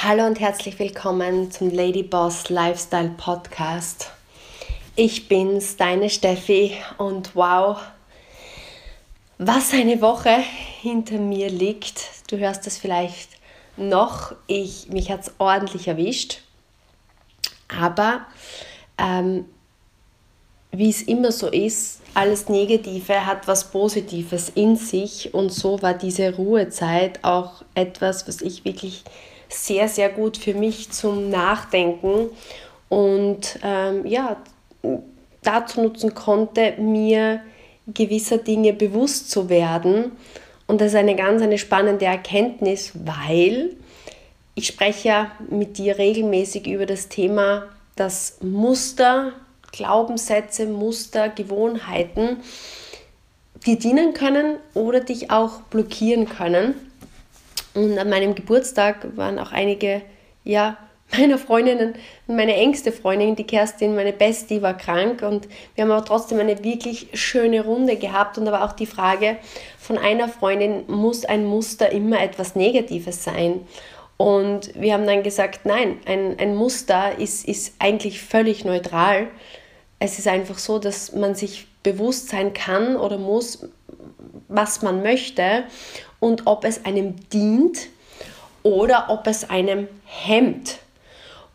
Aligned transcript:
Hallo 0.00 0.26
und 0.26 0.38
herzlich 0.38 0.78
willkommen 0.78 1.50
zum 1.50 1.70
Lady 1.70 2.04
Boss 2.04 2.50
Lifestyle 2.50 3.10
Podcast. 3.16 4.12
Ich 4.94 5.26
bin's, 5.26 5.76
deine 5.76 6.08
Steffi 6.08 6.76
und 6.98 7.34
wow, 7.34 7.80
was 9.38 9.72
eine 9.72 10.00
Woche 10.00 10.36
hinter 10.80 11.18
mir 11.18 11.50
liegt. 11.50 12.00
Du 12.30 12.38
hörst 12.38 12.68
es 12.68 12.78
vielleicht 12.78 13.30
noch. 13.76 14.36
Ich, 14.46 14.88
mich 14.88 15.10
hat 15.10 15.22
es 15.22 15.32
ordentlich 15.38 15.88
erwischt. 15.88 16.42
Aber 17.66 18.20
ähm, 18.98 19.46
wie 20.70 20.90
es 20.90 21.02
immer 21.02 21.32
so 21.32 21.48
ist, 21.48 22.02
alles 22.14 22.48
Negative 22.48 23.26
hat 23.26 23.48
was 23.48 23.72
Positives 23.72 24.48
in 24.50 24.76
sich 24.76 25.34
und 25.34 25.50
so 25.50 25.82
war 25.82 25.94
diese 25.94 26.36
Ruhezeit 26.36 27.24
auch 27.24 27.64
etwas, 27.74 28.28
was 28.28 28.42
ich 28.42 28.64
wirklich 28.64 29.02
sehr, 29.48 29.88
sehr 29.88 30.08
gut 30.08 30.36
für 30.36 30.54
mich 30.54 30.90
zum 30.90 31.30
Nachdenken 31.30 32.30
und 32.88 33.58
ähm, 33.62 34.06
ja, 34.06 34.36
dazu 35.42 35.82
nutzen 35.82 36.14
konnte, 36.14 36.74
mir 36.78 37.40
gewisser 37.86 38.38
Dinge 38.38 38.72
bewusst 38.72 39.30
zu 39.30 39.48
werden. 39.48 40.12
Und 40.66 40.80
das 40.80 40.88
ist 40.88 40.98
eine 40.98 41.16
ganz 41.16 41.42
eine 41.42 41.58
spannende 41.58 42.04
Erkenntnis, 42.04 42.92
weil 43.04 43.76
ich 44.54 44.66
spreche 44.66 45.08
ja 45.08 45.30
mit 45.48 45.78
dir 45.78 45.98
regelmäßig 45.98 46.66
über 46.66 46.84
das 46.84 47.08
Thema, 47.08 47.64
dass 47.96 48.38
Muster, 48.42 49.32
Glaubenssätze, 49.72 50.66
Muster, 50.66 51.28
Gewohnheiten 51.28 52.38
dir 53.66 53.78
dienen 53.78 54.14
können 54.14 54.56
oder 54.74 55.00
dich 55.00 55.30
auch 55.30 55.62
blockieren 55.62 56.28
können. 56.28 56.74
Und 57.78 57.96
an 57.96 58.10
meinem 58.10 58.34
Geburtstag 58.34 59.16
waren 59.16 59.38
auch 59.38 59.52
einige, 59.52 60.02
ja, 60.42 60.76
meiner 61.16 61.38
Freundinnen, 61.38 61.94
meine 62.26 62.54
engste 62.54 62.92
Freundin, 62.92 63.36
die 63.36 63.46
Kerstin, 63.46 63.94
meine 63.94 64.12
Bestie, 64.12 64.60
war 64.62 64.76
krank 64.76 65.22
und 65.22 65.48
wir 65.74 65.84
haben 65.84 65.90
aber 65.90 66.04
trotzdem 66.04 66.38
eine 66.38 66.62
wirklich 66.64 67.08
schöne 67.14 67.64
Runde 67.64 67.96
gehabt 67.96 68.36
und 68.36 68.48
aber 68.48 68.64
auch 68.64 68.72
die 68.72 68.86
Frage 68.86 69.36
von 69.78 69.96
einer 69.96 70.28
Freundin, 70.28 70.84
muss 70.88 71.24
ein 71.24 71.46
Muster 71.46 71.90
immer 71.90 72.20
etwas 72.20 72.56
Negatives 72.56 73.24
sein? 73.24 73.60
Und 74.16 74.74
wir 74.74 74.94
haben 74.94 75.06
dann 75.06 75.22
gesagt, 75.22 75.64
nein, 75.64 75.98
ein, 76.04 76.36
ein 76.40 76.56
Muster 76.56 77.16
ist, 77.18 77.46
ist 77.46 77.76
eigentlich 77.78 78.20
völlig 78.20 78.64
neutral. 78.64 79.28
Es 80.00 80.18
ist 80.18 80.26
einfach 80.26 80.58
so, 80.58 80.80
dass 80.80 81.12
man 81.12 81.36
sich 81.36 81.68
bewusst 81.84 82.28
sein 82.28 82.52
kann 82.52 82.96
oder 82.96 83.16
muss, 83.16 83.68
was 84.48 84.82
man 84.82 85.02
möchte 85.02 85.64
und 86.20 86.46
ob 86.46 86.64
es 86.64 86.84
einem 86.84 87.16
dient 87.30 87.88
oder 88.62 89.06
ob 89.10 89.26
es 89.26 89.48
einem 89.48 89.88
hemmt. 90.04 90.78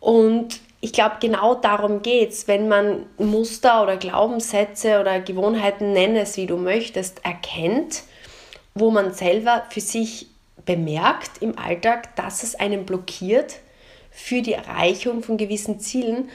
Und 0.00 0.60
ich 0.80 0.92
glaube, 0.92 1.16
genau 1.20 1.54
darum 1.54 2.02
geht 2.02 2.30
es, 2.30 2.46
wenn 2.46 2.68
man 2.68 3.06
Muster 3.16 3.82
oder 3.82 3.96
Glaubenssätze 3.96 5.00
oder 5.00 5.20
Gewohnheiten, 5.20 5.92
nenne 5.92 6.20
es 6.20 6.36
wie 6.36 6.46
du 6.46 6.56
möchtest, 6.56 7.24
erkennt, 7.24 8.02
wo 8.74 8.90
man 8.90 9.14
selber 9.14 9.64
für 9.70 9.80
sich 9.80 10.26
bemerkt 10.66 11.40
im 11.40 11.58
Alltag, 11.58 12.14
dass 12.16 12.42
es 12.42 12.54
einen 12.54 12.84
blockiert 12.84 13.56
für 14.10 14.42
die 14.42 14.52
Erreichung 14.52 15.22
von 15.22 15.36
gewissen 15.36 15.80
Zielen, 15.80 16.28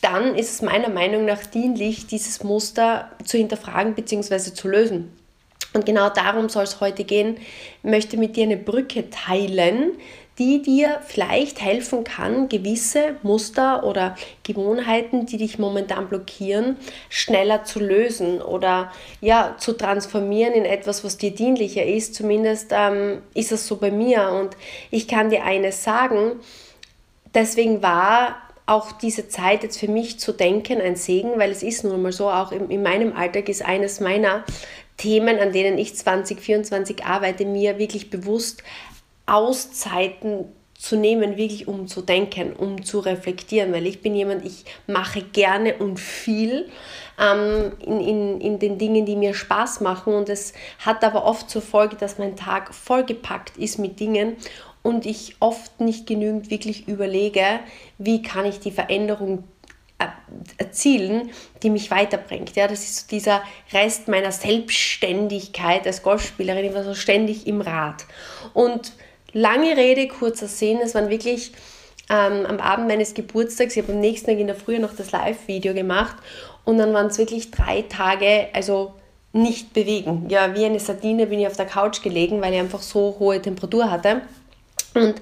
dann 0.00 0.34
ist 0.34 0.50
es 0.50 0.62
meiner 0.62 0.88
Meinung 0.88 1.24
nach 1.24 1.44
dienlich, 1.44 2.06
dieses 2.06 2.42
Muster 2.42 3.10
zu 3.24 3.36
hinterfragen 3.36 3.94
bzw. 3.94 4.54
zu 4.54 4.68
lösen. 4.68 5.12
Und 5.72 5.86
genau 5.86 6.08
darum 6.08 6.48
soll 6.48 6.64
es 6.64 6.80
heute 6.80 7.04
gehen. 7.04 7.36
Ich 7.82 7.90
möchte 7.90 8.16
mit 8.16 8.36
dir 8.36 8.44
eine 8.44 8.56
Brücke 8.56 9.08
teilen, 9.10 9.92
die 10.40 10.62
dir 10.62 11.00
vielleicht 11.06 11.60
helfen 11.60 12.02
kann, 12.02 12.48
gewisse 12.48 13.16
Muster 13.22 13.84
oder 13.84 14.16
Gewohnheiten, 14.42 15.26
die 15.26 15.36
dich 15.36 15.58
momentan 15.58 16.08
blockieren, 16.08 16.78
schneller 17.10 17.64
zu 17.64 17.78
lösen 17.78 18.40
oder 18.40 18.90
ja, 19.20 19.56
zu 19.58 19.74
transformieren 19.74 20.54
in 20.54 20.64
etwas, 20.64 21.04
was 21.04 21.18
dir 21.18 21.32
dienlicher 21.32 21.84
ist. 21.84 22.14
Zumindest 22.14 22.70
ähm, 22.72 23.18
ist 23.34 23.52
es 23.52 23.66
so 23.66 23.76
bei 23.76 23.90
mir. 23.90 24.30
Und 24.30 24.56
ich 24.90 25.06
kann 25.06 25.28
dir 25.28 25.44
eines 25.44 25.84
sagen, 25.84 26.40
deswegen 27.34 27.82
war 27.82 28.36
auch 28.64 28.92
diese 28.92 29.28
Zeit 29.28 29.64
jetzt 29.64 29.78
für 29.78 29.88
mich 29.88 30.20
zu 30.20 30.32
denken 30.32 30.80
ein 30.80 30.94
Segen, 30.94 31.38
weil 31.38 31.50
es 31.50 31.62
ist 31.62 31.82
nun 31.82 32.00
mal 32.00 32.12
so, 32.12 32.30
auch 32.30 32.52
in, 32.52 32.70
in 32.70 32.82
meinem 32.82 33.14
Alltag 33.14 33.48
ist 33.48 33.62
eines 33.62 33.98
meiner 33.98 34.44
Themen, 35.00 35.38
an 35.38 35.52
denen 35.52 35.78
ich 35.78 35.96
2024 35.96 37.04
arbeite, 37.06 37.46
mir 37.46 37.78
wirklich 37.78 38.10
bewusst 38.10 38.62
Auszeiten 39.24 40.44
zu 40.76 40.96
nehmen, 40.96 41.38
wirklich 41.38 41.68
um 41.68 41.86
zu 41.88 42.02
denken, 42.02 42.52
um 42.52 42.84
zu 42.84 43.00
reflektieren, 43.00 43.72
weil 43.72 43.86
ich 43.86 44.02
bin 44.02 44.14
jemand, 44.14 44.44
ich 44.44 44.64
mache 44.86 45.22
gerne 45.22 45.74
und 45.76 45.98
viel 45.98 46.68
ähm, 47.18 47.72
in, 47.80 48.00
in, 48.00 48.40
in 48.40 48.58
den 48.58 48.76
Dingen, 48.76 49.06
die 49.06 49.16
mir 49.16 49.32
Spaß 49.32 49.80
machen. 49.80 50.12
Und 50.12 50.28
es 50.28 50.52
hat 50.78 51.02
aber 51.02 51.24
oft 51.24 51.48
zur 51.48 51.62
Folge, 51.62 51.96
dass 51.96 52.18
mein 52.18 52.36
Tag 52.36 52.74
vollgepackt 52.74 53.56
ist 53.56 53.78
mit 53.78 54.00
Dingen 54.00 54.36
und 54.82 55.06
ich 55.06 55.36
oft 55.40 55.80
nicht 55.80 56.06
genügend 56.06 56.50
wirklich 56.50 56.88
überlege, 56.88 57.60
wie 57.98 58.22
kann 58.22 58.44
ich 58.44 58.60
die 58.60 58.70
Veränderung 58.70 59.44
erzielen, 60.58 61.30
die 61.62 61.70
mich 61.70 61.90
weiterbringt. 61.90 62.56
Ja, 62.56 62.68
das 62.68 62.80
ist 62.80 62.96
so 62.96 63.06
dieser 63.10 63.42
Rest 63.72 64.08
meiner 64.08 64.32
Selbstständigkeit 64.32 65.86
als 65.86 66.02
Golfspielerin, 66.02 66.66
ich 66.66 66.74
war 66.74 66.84
so 66.84 66.94
ständig 66.94 67.46
im 67.46 67.60
Rad. 67.60 68.04
Und 68.54 68.92
lange 69.32 69.76
Rede, 69.76 70.08
kurzer 70.08 70.48
Sinn, 70.48 70.78
es 70.82 70.94
waren 70.94 71.10
wirklich 71.10 71.52
ähm, 72.08 72.46
am 72.46 72.58
Abend 72.58 72.88
meines 72.88 73.14
Geburtstags, 73.14 73.76
ich 73.76 73.82
habe 73.82 73.92
am 73.92 74.00
nächsten 74.00 74.30
Tag 74.30 74.38
in 74.38 74.46
der 74.46 74.56
Früh 74.56 74.78
noch 74.78 74.94
das 74.94 75.12
Live-Video 75.12 75.74
gemacht 75.74 76.16
und 76.64 76.78
dann 76.78 76.92
waren 76.92 77.06
es 77.06 77.18
wirklich 77.18 77.50
drei 77.50 77.82
Tage, 77.82 78.48
also 78.52 78.94
nicht 79.32 79.72
bewegen. 79.72 80.26
Ja, 80.28 80.54
wie 80.56 80.64
eine 80.64 80.80
Sardine 80.80 81.26
bin 81.26 81.40
ich 81.40 81.46
auf 81.46 81.56
der 81.56 81.66
Couch 81.66 82.02
gelegen, 82.02 82.40
weil 82.40 82.52
ich 82.52 82.58
einfach 82.58 82.82
so 82.82 83.16
hohe 83.18 83.40
Temperatur 83.40 83.90
hatte. 83.90 84.22
Und 84.94 85.14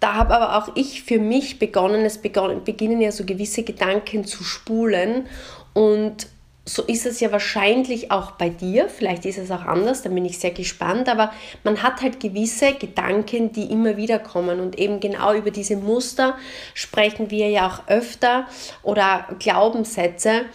da 0.00 0.14
habe 0.14 0.34
aber 0.34 0.58
auch 0.58 0.76
ich 0.76 1.02
für 1.02 1.18
mich 1.18 1.58
begonnen, 1.58 2.04
es 2.04 2.18
beginnen 2.18 3.00
ja 3.00 3.12
so 3.12 3.24
gewisse 3.24 3.62
Gedanken 3.62 4.24
zu 4.24 4.44
spulen. 4.44 5.26
Und 5.72 6.28
so 6.68 6.82
ist 6.82 7.06
es 7.06 7.20
ja 7.20 7.30
wahrscheinlich 7.30 8.10
auch 8.10 8.32
bei 8.32 8.48
dir, 8.48 8.88
vielleicht 8.88 9.24
ist 9.24 9.38
es 9.38 9.52
auch 9.52 9.62
anders, 9.62 10.02
da 10.02 10.08
bin 10.08 10.24
ich 10.24 10.38
sehr 10.38 10.50
gespannt, 10.50 11.08
aber 11.08 11.32
man 11.62 11.82
hat 11.82 12.02
halt 12.02 12.18
gewisse 12.18 12.74
Gedanken, 12.74 13.52
die 13.52 13.70
immer 13.70 13.96
wieder 13.96 14.18
kommen. 14.18 14.58
Und 14.58 14.78
eben 14.78 14.98
genau 14.98 15.32
über 15.32 15.52
diese 15.52 15.76
Muster 15.76 16.36
sprechen 16.74 17.30
wir 17.30 17.48
ja 17.48 17.68
auch 17.68 17.88
öfter 17.88 18.46
oder 18.82 19.28
Glaubenssätze. 19.38 20.46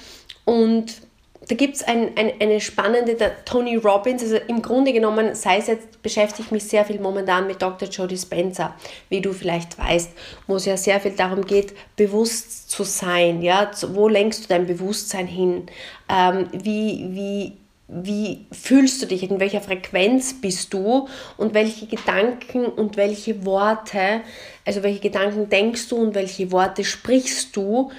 Und 0.43 1.01
da 1.47 1.55
gibt 1.55 1.75
es 1.75 1.83
ein, 1.83 2.15
ein, 2.17 2.33
eine 2.39 2.61
spannende, 2.61 3.15
der 3.15 3.43
Tony 3.45 3.75
Robbins, 3.75 4.21
also 4.21 4.37
im 4.47 4.61
Grunde 4.61 4.93
genommen, 4.93 5.33
sei 5.33 5.57
es 5.57 5.67
jetzt, 5.67 6.01
beschäftige 6.03 6.43
ich 6.43 6.51
mich 6.51 6.63
sehr 6.65 6.85
viel 6.85 6.99
momentan 6.99 7.47
mit 7.47 7.61
Dr. 7.61 7.89
Joe 7.89 8.07
Dispenza, 8.07 8.75
wie 9.09 9.21
du 9.21 9.33
vielleicht 9.33 9.77
weißt, 9.77 10.11
wo 10.45 10.57
es 10.57 10.65
ja 10.65 10.77
sehr 10.77 10.99
viel 10.99 11.11
darum 11.11 11.43
geht, 11.45 11.73
bewusst 11.95 12.69
zu 12.69 12.83
sein, 12.83 13.41
ja, 13.41 13.71
wo 13.93 14.07
lenkst 14.07 14.43
du 14.43 14.47
dein 14.49 14.67
Bewusstsein 14.67 15.25
hin, 15.25 15.65
ähm, 16.09 16.47
wie, 16.51 17.07
wie, 17.09 17.53
wie 17.87 18.45
fühlst 18.51 19.01
du 19.01 19.07
dich, 19.07 19.23
in 19.23 19.39
welcher 19.39 19.61
Frequenz 19.61 20.39
bist 20.39 20.71
du? 20.73 21.07
Und 21.37 21.53
welche 21.55 21.87
Gedanken 21.87 22.65
und 22.65 22.97
welche 22.97 23.45
Worte, 23.45 24.21
also 24.63 24.83
welche 24.83 25.01
Gedanken 25.01 25.49
denkst 25.49 25.89
du 25.89 25.97
und 25.97 26.15
welche 26.15 26.51
Worte 26.51 26.83
sprichst 26.83 27.55
du, 27.55 27.91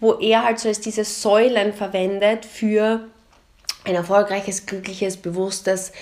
wo 0.00 0.14
er 0.14 0.44
halt 0.44 0.58
so 0.58 0.68
als 0.68 0.80
diese 0.80 1.04
Säulen 1.04 1.72
verwendet 1.72 2.44
für 2.44 3.08
ein 3.84 3.94
erfolgreiches, 3.94 4.66
glückliches, 4.66 5.16
bewusstes, 5.16 5.92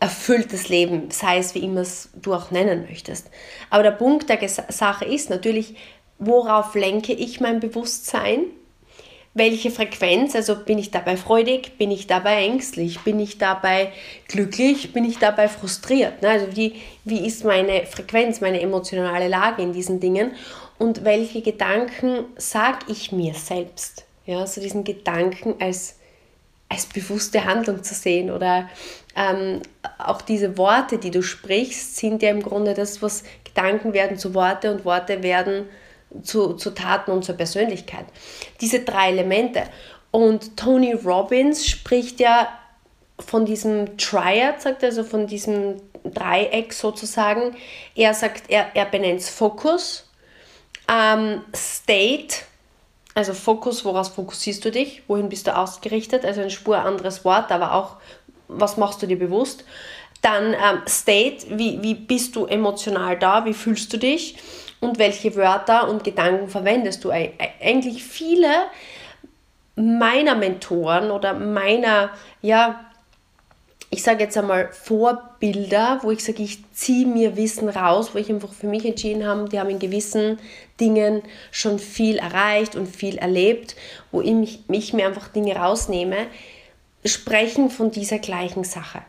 erfülltes 0.00 0.68
Leben, 0.68 1.10
sei 1.10 1.38
es 1.38 1.54
wie 1.54 1.60
immer 1.60 1.80
es 1.80 2.10
du 2.14 2.34
auch 2.34 2.50
nennen 2.50 2.86
möchtest. 2.88 3.30
Aber 3.70 3.82
der 3.82 3.92
Punkt 3.92 4.28
der 4.28 4.48
Sache 4.48 5.04
ist 5.04 5.30
natürlich, 5.30 5.76
worauf 6.18 6.74
lenke 6.74 7.12
ich 7.12 7.40
mein 7.40 7.60
Bewusstsein? 7.60 8.44
Welche 9.32 9.70
Frequenz, 9.70 10.34
also 10.34 10.56
bin 10.56 10.78
ich 10.78 10.90
dabei 10.90 11.18
freudig, 11.18 11.76
bin 11.76 11.90
ich 11.90 12.06
dabei 12.06 12.44
ängstlich, 12.46 13.00
bin 13.00 13.20
ich 13.20 13.36
dabei 13.36 13.92
glücklich, 14.28 14.94
bin 14.94 15.04
ich 15.04 15.18
dabei 15.18 15.48
frustriert? 15.48 16.22
Ne? 16.22 16.30
Also 16.30 16.56
wie, 16.56 16.76
wie 17.04 17.26
ist 17.26 17.44
meine 17.44 17.84
Frequenz, 17.84 18.40
meine 18.40 18.62
emotionale 18.62 19.28
Lage 19.28 19.60
in 19.60 19.74
diesen 19.74 20.00
Dingen? 20.00 20.32
Und 20.78 21.04
welche 21.04 21.42
Gedanken 21.42 22.26
sage 22.36 22.86
ich 22.88 23.12
mir 23.12 23.34
selbst. 23.34 24.04
Ja, 24.24 24.46
so 24.46 24.60
diesen 24.60 24.84
Gedanken 24.84 25.54
als, 25.60 25.96
als 26.68 26.86
bewusste 26.86 27.44
Handlung 27.44 27.82
zu 27.84 27.94
sehen 27.94 28.30
oder 28.30 28.68
ähm, 29.14 29.62
auch 29.98 30.20
diese 30.20 30.58
Worte, 30.58 30.98
die 30.98 31.10
du 31.10 31.22
sprichst, 31.22 31.96
sind 31.96 32.22
ja 32.22 32.30
im 32.30 32.42
Grunde 32.42 32.74
das, 32.74 33.00
was 33.02 33.22
Gedanken 33.44 33.92
werden 33.92 34.18
zu 34.18 34.34
Worte 34.34 34.72
und 34.72 34.84
Worte 34.84 35.22
werden 35.22 35.68
zu, 36.22 36.54
zu 36.54 36.70
Taten 36.70 37.12
und 37.12 37.24
zur 37.24 37.36
Persönlichkeit. 37.36 38.06
Diese 38.60 38.80
drei 38.80 39.10
Elemente. 39.10 39.62
Und 40.10 40.56
Tony 40.56 40.92
Robbins 40.92 41.66
spricht 41.66 42.20
ja 42.20 42.48
von 43.18 43.44
diesem 43.44 43.96
Triad, 43.96 44.60
sagt 44.60 44.82
er, 44.82 44.90
also 44.90 45.04
von 45.04 45.26
diesem 45.26 45.76
Dreieck 46.04 46.72
sozusagen. 46.72 47.56
Er 47.94 48.14
sagt, 48.14 48.44
er, 48.48 48.68
er 48.74 48.86
benennt 48.86 49.22
Fokus, 49.22 50.05
Ähm, 50.88 51.42
State, 51.54 52.36
also 53.14 53.34
Fokus, 53.34 53.84
woraus 53.84 54.08
fokussierst 54.08 54.64
du 54.64 54.70
dich? 54.70 55.02
Wohin 55.08 55.28
bist 55.28 55.46
du 55.46 55.56
ausgerichtet? 55.56 56.24
Also 56.24 56.42
ein 56.42 56.50
spur 56.50 56.78
anderes 56.78 57.24
Wort, 57.24 57.50
aber 57.50 57.74
auch, 57.74 57.96
was 58.48 58.76
machst 58.76 59.02
du 59.02 59.06
dir 59.06 59.18
bewusst? 59.18 59.64
Dann 60.22 60.54
ähm, 60.54 60.82
State, 60.86 61.46
wie, 61.58 61.82
wie 61.82 61.94
bist 61.94 62.36
du 62.36 62.46
emotional 62.46 63.18
da? 63.18 63.44
Wie 63.44 63.54
fühlst 63.54 63.92
du 63.92 63.98
dich? 63.98 64.36
Und 64.80 64.98
welche 64.98 65.34
Wörter 65.36 65.88
und 65.88 66.04
Gedanken 66.04 66.48
verwendest 66.48 67.04
du? 67.04 67.10
Eigentlich 67.10 68.04
viele 68.04 68.48
meiner 69.76 70.34
Mentoren 70.34 71.10
oder 71.10 71.34
meiner, 71.34 72.10
ja, 72.42 72.80
ich 73.96 74.02
sage 74.02 74.24
jetzt 74.24 74.36
einmal 74.36 74.68
Vorbilder, 74.72 76.00
wo 76.02 76.10
ich 76.10 76.22
sage, 76.22 76.42
ich 76.42 76.70
ziehe 76.74 77.06
mir 77.06 77.34
Wissen 77.34 77.70
raus, 77.70 78.10
wo 78.12 78.18
ich 78.18 78.28
einfach 78.28 78.52
für 78.52 78.66
mich 78.66 78.84
entschieden 78.84 79.26
habe, 79.26 79.48
die 79.48 79.58
haben 79.58 79.70
in 79.70 79.78
gewissen 79.78 80.38
Dingen 80.78 81.22
schon 81.50 81.78
viel 81.78 82.18
erreicht 82.18 82.76
und 82.76 82.94
viel 82.94 83.16
erlebt, 83.16 83.74
wo 84.12 84.20
ich 84.20 84.32
mich, 84.32 84.60
mich 84.68 84.92
mir 84.92 85.06
einfach 85.06 85.28
Dinge 85.28 85.56
rausnehme, 85.56 86.26
sprechen 87.06 87.70
von 87.70 87.90
dieser 87.90 88.18
gleichen 88.18 88.64
Sache. 88.64 89.00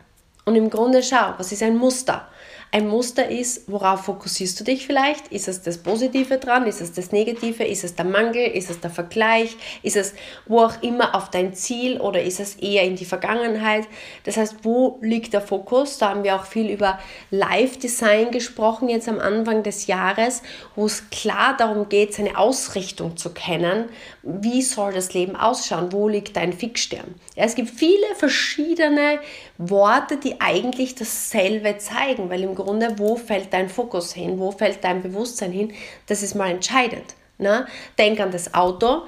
Und 0.46 0.56
im 0.56 0.70
Grunde 0.70 1.02
schau, 1.02 1.34
was 1.36 1.52
ist 1.52 1.62
ein 1.62 1.76
Muster? 1.76 2.26
Ein 2.70 2.86
Muster 2.86 3.30
ist, 3.30 3.62
worauf 3.66 4.04
fokussierst 4.04 4.60
du 4.60 4.64
dich 4.64 4.86
vielleicht? 4.86 5.28
Ist 5.28 5.48
es 5.48 5.62
das 5.62 5.78
Positive 5.78 6.36
dran? 6.36 6.66
Ist 6.66 6.82
es 6.82 6.92
das 6.92 7.12
Negative? 7.12 7.64
Ist 7.64 7.82
es 7.82 7.94
der 7.94 8.04
Mangel? 8.04 8.46
Ist 8.46 8.68
es 8.68 8.78
der 8.80 8.90
Vergleich? 8.90 9.56
Ist 9.82 9.96
es 9.96 10.12
wo 10.44 10.60
auch 10.60 10.82
immer 10.82 11.14
auf 11.14 11.30
dein 11.30 11.54
Ziel 11.54 11.98
oder 11.98 12.22
ist 12.22 12.40
es 12.40 12.56
eher 12.56 12.82
in 12.84 12.96
die 12.96 13.06
Vergangenheit? 13.06 13.86
Das 14.24 14.36
heißt, 14.36 14.56
wo 14.64 14.98
liegt 15.00 15.32
der 15.32 15.40
Fokus? 15.40 15.96
Da 15.96 16.10
haben 16.10 16.24
wir 16.24 16.36
auch 16.36 16.44
viel 16.44 16.68
über 16.68 16.98
Live-Design 17.30 18.32
gesprochen 18.32 18.90
jetzt 18.90 19.08
am 19.08 19.18
Anfang 19.18 19.62
des 19.62 19.86
Jahres, 19.86 20.42
wo 20.76 20.84
es 20.84 21.08
klar 21.08 21.56
darum 21.56 21.88
geht, 21.88 22.12
seine 22.12 22.36
Ausrichtung 22.36 23.16
zu 23.16 23.30
kennen. 23.30 23.86
Wie 24.22 24.60
soll 24.60 24.92
das 24.92 25.14
Leben 25.14 25.36
ausschauen? 25.36 25.90
Wo 25.92 26.06
liegt 26.06 26.36
dein 26.36 26.52
Fixstern? 26.52 27.14
Ja, 27.34 27.44
es 27.44 27.54
gibt 27.54 27.70
viele 27.70 28.14
verschiedene 28.16 29.20
Worte, 29.58 30.16
die 30.16 30.40
eigentlich 30.40 30.94
dasselbe 30.94 31.78
zeigen, 31.78 32.30
weil 32.30 32.44
im 32.44 32.54
Grunde, 32.54 32.98
wo 32.98 33.16
fällt 33.16 33.52
dein 33.52 33.68
Fokus 33.68 34.12
hin, 34.12 34.38
wo 34.38 34.52
fällt 34.52 34.84
dein 34.84 35.02
Bewusstsein 35.02 35.50
hin, 35.50 35.72
das 36.06 36.22
ist 36.22 36.36
mal 36.36 36.50
entscheidend. 36.50 37.14
Ne? 37.38 37.66
Denk 37.98 38.20
an 38.20 38.30
das 38.30 38.54
Auto. 38.54 39.02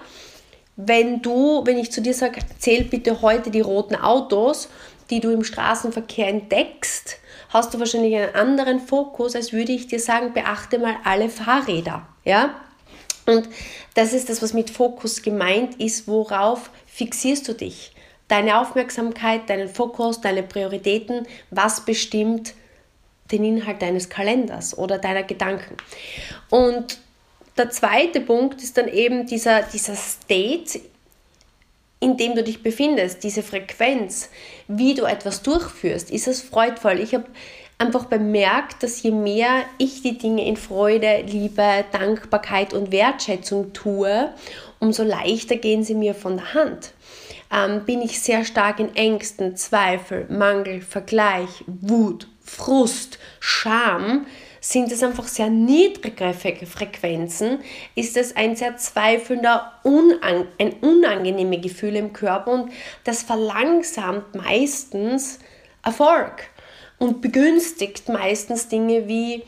Wenn 0.76 1.22
du, 1.22 1.62
wenn 1.64 1.78
ich 1.78 1.92
zu 1.92 2.02
dir 2.02 2.14
sage, 2.14 2.40
zähl 2.58 2.84
bitte 2.84 3.22
heute 3.22 3.50
die 3.50 3.60
roten 3.60 3.94
Autos, 3.94 4.68
die 5.10 5.20
du 5.20 5.30
im 5.30 5.44
Straßenverkehr 5.44 6.28
entdeckst, 6.28 7.18
hast 7.50 7.74
du 7.74 7.78
wahrscheinlich 7.78 8.16
einen 8.16 8.34
anderen 8.34 8.80
Fokus, 8.80 9.36
als 9.36 9.52
würde 9.52 9.72
ich 9.72 9.86
dir 9.86 10.00
sagen, 10.00 10.32
beachte 10.32 10.78
mal 10.78 10.96
alle 11.04 11.28
Fahrräder. 11.28 12.06
Ja? 12.24 12.54
Und 13.26 13.48
das 13.94 14.12
ist 14.12 14.28
das, 14.28 14.42
was 14.42 14.52
mit 14.52 14.70
Fokus 14.70 15.22
gemeint 15.22 15.80
ist. 15.80 16.08
Worauf 16.08 16.70
fixierst 16.86 17.46
du 17.46 17.52
dich? 17.52 17.92
Deine 18.30 18.60
Aufmerksamkeit, 18.60 19.50
deinen 19.50 19.68
Fokus, 19.68 20.20
deine 20.20 20.42
Prioritäten, 20.42 21.26
was 21.50 21.84
bestimmt 21.84 22.54
den 23.32 23.44
Inhalt 23.44 23.82
deines 23.82 24.08
Kalenders 24.08 24.76
oder 24.76 24.98
deiner 24.98 25.22
Gedanken. 25.22 25.76
Und 26.48 26.98
der 27.56 27.70
zweite 27.70 28.20
Punkt 28.20 28.62
ist 28.62 28.78
dann 28.78 28.88
eben 28.88 29.26
dieser, 29.26 29.62
dieser 29.62 29.94
State, 29.94 30.80
in 32.00 32.16
dem 32.16 32.34
du 32.34 32.42
dich 32.42 32.62
befindest, 32.62 33.22
diese 33.22 33.42
Frequenz, 33.42 34.30
wie 34.68 34.94
du 34.94 35.04
etwas 35.04 35.42
durchführst. 35.42 36.10
Ist 36.10 36.28
es 36.28 36.40
freudvoll? 36.40 36.98
Ich 36.98 37.14
habe 37.14 37.26
einfach 37.78 38.06
bemerkt, 38.06 38.82
dass 38.82 39.02
je 39.02 39.10
mehr 39.10 39.64
ich 39.78 40.02
die 40.02 40.16
Dinge 40.16 40.46
in 40.46 40.56
Freude, 40.56 41.22
Liebe, 41.26 41.84
Dankbarkeit 41.92 42.72
und 42.72 42.92
Wertschätzung 42.92 43.72
tue, 43.72 44.32
umso 44.78 45.02
leichter 45.02 45.56
gehen 45.56 45.82
sie 45.84 45.94
mir 45.94 46.14
von 46.14 46.36
der 46.36 46.54
Hand 46.54 46.92
ähm, 47.52 47.84
bin 47.84 48.02
ich 48.02 48.20
sehr 48.20 48.44
stark 48.44 48.80
in 48.80 48.94
Ängsten, 48.94 49.56
Zweifel, 49.56 50.26
Mangel, 50.28 50.80
Vergleich, 50.80 51.64
Wut, 51.66 52.28
Frust, 52.42 53.18
Scham, 53.40 54.26
sind 54.60 54.92
es 54.92 55.02
einfach 55.02 55.26
sehr 55.26 55.48
niedrige 55.48 56.34
Frequenzen, 56.34 57.60
ist 57.94 58.16
es 58.16 58.36
ein 58.36 58.56
sehr 58.56 58.76
zweifelnder, 58.76 59.72
unang 59.84 60.46
ein 60.58 60.74
unangenehme 60.80 61.58
Gefühl 61.58 61.96
im 61.96 62.12
Körper 62.12 62.52
und 62.52 62.72
das 63.04 63.22
verlangsamt 63.22 64.34
meistens 64.34 65.38
Erfolg 65.82 66.48
und 66.98 67.22
begünstigt 67.22 68.08
meistens 68.10 68.68
Dinge 68.68 69.08
wie 69.08 69.44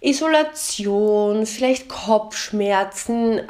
Isolation, 0.00 1.44
vielleicht 1.44 1.88
Kopfschmerzen, 1.88 3.42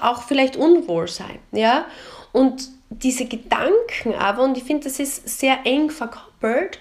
auch 0.00 0.22
vielleicht 0.22 0.56
Unwohlsein, 0.56 1.38
ja? 1.52 1.84
Und 2.32 2.70
diese 2.90 3.26
Gedanken 3.26 4.14
aber, 4.14 4.42
und 4.42 4.56
ich 4.56 4.64
finde, 4.64 4.84
das 4.84 4.98
ist 4.98 5.28
sehr 5.38 5.58
eng 5.64 5.90
verkoppelt, 5.90 6.78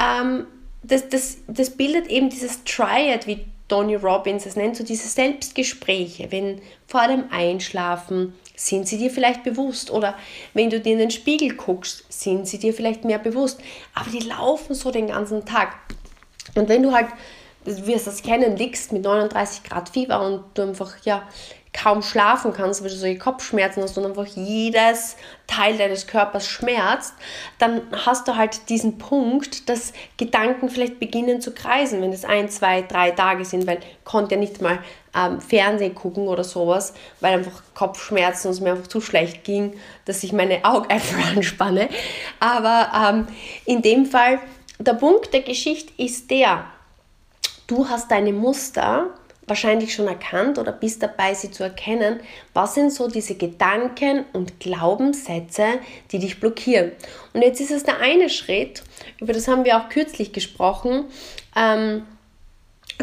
ähm, 0.00 0.46
das, 0.82 1.08
das, 1.08 1.38
das 1.46 1.70
bildet 1.70 2.08
eben 2.08 2.28
dieses 2.28 2.64
Triad, 2.64 3.26
wie 3.26 3.46
Tony 3.68 3.94
Robbins 3.94 4.44
es 4.44 4.56
nennt, 4.56 4.76
so 4.76 4.84
diese 4.84 5.08
Selbstgespräche, 5.08 6.30
wenn 6.30 6.60
vor 6.86 7.08
dem 7.08 7.24
Einschlafen 7.30 8.34
sind 8.56 8.86
sie 8.86 8.98
dir 8.98 9.10
vielleicht 9.10 9.42
bewusst 9.42 9.90
oder 9.90 10.16
wenn 10.52 10.70
du 10.70 10.80
dir 10.80 10.92
in 10.92 10.98
den 10.98 11.10
Spiegel 11.10 11.54
guckst, 11.56 12.04
sind 12.12 12.46
sie 12.46 12.58
dir 12.58 12.74
vielleicht 12.74 13.04
mehr 13.04 13.18
bewusst, 13.18 13.60
aber 13.94 14.10
die 14.10 14.20
laufen 14.20 14.74
so 14.74 14.90
den 14.90 15.08
ganzen 15.08 15.44
Tag. 15.44 15.74
Und 16.54 16.68
wenn 16.68 16.82
du 16.82 16.92
halt, 16.92 17.08
du 17.64 17.86
wirst 17.86 18.06
das 18.06 18.22
kennen, 18.22 18.56
liegst 18.56 18.92
mit 18.92 19.02
39 19.02 19.64
Grad 19.64 19.88
Fieber 19.88 20.24
und 20.24 20.44
du 20.54 20.62
einfach, 20.62 20.94
ja, 21.04 21.26
kaum 21.74 22.02
schlafen 22.02 22.52
kannst, 22.52 22.82
weil 22.82 22.90
du 22.90 22.96
solche 22.96 23.18
Kopfschmerzen 23.18 23.82
hast 23.82 23.98
und 23.98 24.06
einfach 24.06 24.26
jedes 24.26 25.16
Teil 25.46 25.76
deines 25.76 26.06
Körpers 26.06 26.46
schmerzt, 26.46 27.12
dann 27.58 27.82
hast 28.06 28.26
du 28.28 28.36
halt 28.36 28.68
diesen 28.70 28.96
Punkt, 28.96 29.68
dass 29.68 29.92
Gedanken 30.16 30.70
vielleicht 30.70 31.00
beginnen 31.00 31.40
zu 31.40 31.52
kreisen, 31.52 32.00
wenn 32.00 32.12
es 32.12 32.24
ein, 32.24 32.48
zwei, 32.48 32.82
drei 32.82 33.10
Tage 33.10 33.44
sind, 33.44 33.66
weil 33.66 33.80
konnte 34.04 34.36
ja 34.36 34.40
nicht 34.40 34.62
mal 34.62 34.78
ähm, 35.14 35.40
Fernsehen 35.40 35.94
gucken 35.94 36.28
oder 36.28 36.44
sowas, 36.44 36.94
weil 37.20 37.34
einfach 37.34 37.62
Kopfschmerzen 37.74 38.48
und 38.48 38.54
es 38.54 38.60
mir 38.60 38.70
einfach 38.70 38.86
zu 38.86 39.00
schlecht 39.00 39.44
ging, 39.44 39.74
dass 40.04 40.22
ich 40.22 40.32
meine 40.32 40.64
Augäpfel 40.64 41.22
anspanne. 41.36 41.88
Aber 42.38 42.90
ähm, 43.10 43.28
in 43.66 43.82
dem 43.82 44.06
Fall, 44.06 44.40
der 44.78 44.94
Punkt 44.94 45.32
der 45.34 45.42
Geschichte 45.42 45.92
ist 45.96 46.30
der, 46.30 46.64
du 47.66 47.88
hast 47.88 48.10
deine 48.10 48.32
Muster, 48.32 49.10
wahrscheinlich 49.46 49.94
schon 49.94 50.06
erkannt 50.06 50.58
oder 50.58 50.72
bist 50.72 51.02
dabei, 51.02 51.34
sie 51.34 51.50
zu 51.50 51.62
erkennen. 51.62 52.20
Was 52.52 52.74
sind 52.74 52.92
so 52.92 53.08
diese 53.08 53.34
Gedanken 53.34 54.24
und 54.32 54.60
Glaubenssätze, 54.60 55.80
die 56.10 56.18
dich 56.18 56.40
blockieren? 56.40 56.92
Und 57.32 57.42
jetzt 57.42 57.60
ist 57.60 57.70
es 57.70 57.84
der 57.84 58.00
eine 58.00 58.30
Schritt, 58.30 58.82
über 59.20 59.32
das 59.32 59.48
haben 59.48 59.64
wir 59.64 59.78
auch 59.78 59.88
kürzlich 59.88 60.32
gesprochen, 60.32 61.06
ähm, 61.56 62.06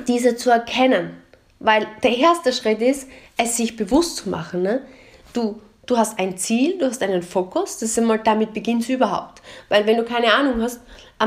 diese 0.08 0.36
zu 0.36 0.50
erkennen. 0.50 1.18
Weil 1.60 1.88
der 2.02 2.18
erste 2.18 2.54
Schritt 2.54 2.82
ist, 2.82 3.08
es 3.38 3.58
sich 3.58 3.76
bewusst 3.76 4.18
zu 4.18 4.30
machen. 4.30 4.64
Ne? 4.64 4.82
Du, 5.34 5.62
du 5.86 5.98
hast 5.98 6.20
ein 6.20 6.38
Ziel, 6.38 6.78
du 6.78 6.86
hast 6.86 7.02
einen 7.02 7.24
Fokus, 7.24 7.78
das 7.80 7.90
ist 7.90 8.00
einmal, 8.00 8.20
damit 8.20 8.54
beginnt 8.54 8.84
es 8.84 8.90
überhaupt. 8.90 9.42
Weil 9.70 9.86
wenn 9.86 9.98
du 9.98 10.04
keine 10.04 10.34
Ahnung 10.34 10.62
hast, 10.62 10.80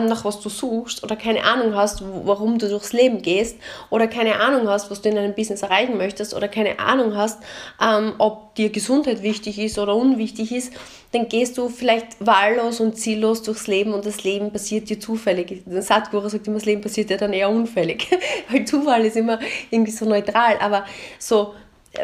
nach 0.03 0.25
was 0.25 0.41
du 0.41 0.49
suchst 0.49 1.05
oder 1.05 1.15
keine 1.15 1.45
Ahnung 1.45 1.77
hast, 1.77 2.03
warum 2.25 2.59
du 2.59 2.69
durchs 2.69 2.93
Leben 2.93 3.23
gehst 3.23 3.57
oder 3.91 4.09
keine 4.09 4.41
Ahnung 4.41 4.69
hast, 4.69 4.91
was 4.91 5.03
du 5.03 5.09
in 5.09 5.15
deinem 5.15 5.35
Business 5.35 5.63
erreichen 5.63 5.97
möchtest 5.97 6.35
oder 6.35 6.49
keine 6.49 6.81
Ahnung 6.81 7.17
hast, 7.17 7.41
ähm, 7.81 8.15
ob 8.19 8.55
dir 8.57 8.71
Gesundheit 8.71 9.23
wichtig 9.23 9.59
ist 9.59 9.79
oder 9.79 9.95
unwichtig 9.95 10.51
ist, 10.51 10.73
dann 11.13 11.29
gehst 11.29 11.59
du 11.59 11.69
vielleicht 11.69 12.25
wahllos 12.25 12.81
und 12.81 12.99
ziellos 12.99 13.43
durchs 13.43 13.69
Leben 13.69 13.95
und 13.95 14.05
das 14.05 14.25
Leben 14.25 14.51
passiert 14.51 14.91
dir 14.91 14.99
zufällig. 14.99 15.63
Satguru 15.67 16.29
sagt 16.29 16.49
immer, 16.49 16.57
das 16.57 16.67
Leben 16.67 16.81
passiert 16.81 17.11
dir 17.11 17.17
dann 17.17 17.33
eher 17.33 17.51
unfällig, 17.51 18.09
weil 18.51 18.65
Zufall 18.65 19.05
ist 19.05 19.17
immer 19.17 19.39
irgendwie 19.71 19.93
so 19.93 20.07
neutral, 20.07 20.59
aber 20.61 20.85
so 21.19 21.55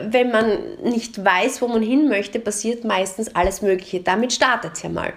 wenn 0.03 0.31
man 0.31 0.77
nicht 0.83 1.25
weiß, 1.25 1.63
wo 1.63 1.69
man 1.69 1.83
hin 1.83 2.09
möchte, 2.09 2.39
passiert 2.39 2.85
meistens 2.85 3.35
alles 3.35 3.63
Mögliche. 3.63 4.01
Damit 4.01 4.33
startet 4.33 4.75
es 4.75 4.83
ja 4.83 4.89
mal. 4.89 5.13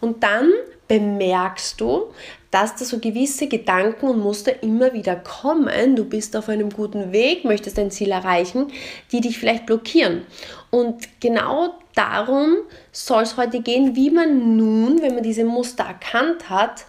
Und 0.00 0.22
dann 0.22 0.52
bemerkst 0.86 1.80
du, 1.80 2.06
dass 2.50 2.76
da 2.76 2.84
so 2.84 2.98
gewisse 2.98 3.46
Gedanken 3.46 4.08
und 4.08 4.20
Muster 4.20 4.62
immer 4.62 4.92
wieder 4.94 5.16
kommen. 5.16 5.96
Du 5.96 6.04
bist 6.04 6.34
auf 6.34 6.48
einem 6.48 6.70
guten 6.70 7.12
Weg, 7.12 7.44
möchtest 7.44 7.76
dein 7.76 7.90
Ziel 7.90 8.10
erreichen, 8.10 8.72
die 9.12 9.20
dich 9.20 9.38
vielleicht 9.38 9.66
blockieren. 9.66 10.22
Und 10.70 11.20
genau 11.20 11.74
darum 11.94 12.56
soll 12.90 13.22
es 13.22 13.36
heute 13.36 13.60
gehen, 13.60 13.94
wie 13.96 14.10
man 14.10 14.56
nun, 14.56 15.02
wenn 15.02 15.14
man 15.14 15.22
diese 15.22 15.44
Muster 15.44 15.84
erkannt 15.84 16.48
hat, 16.48 16.86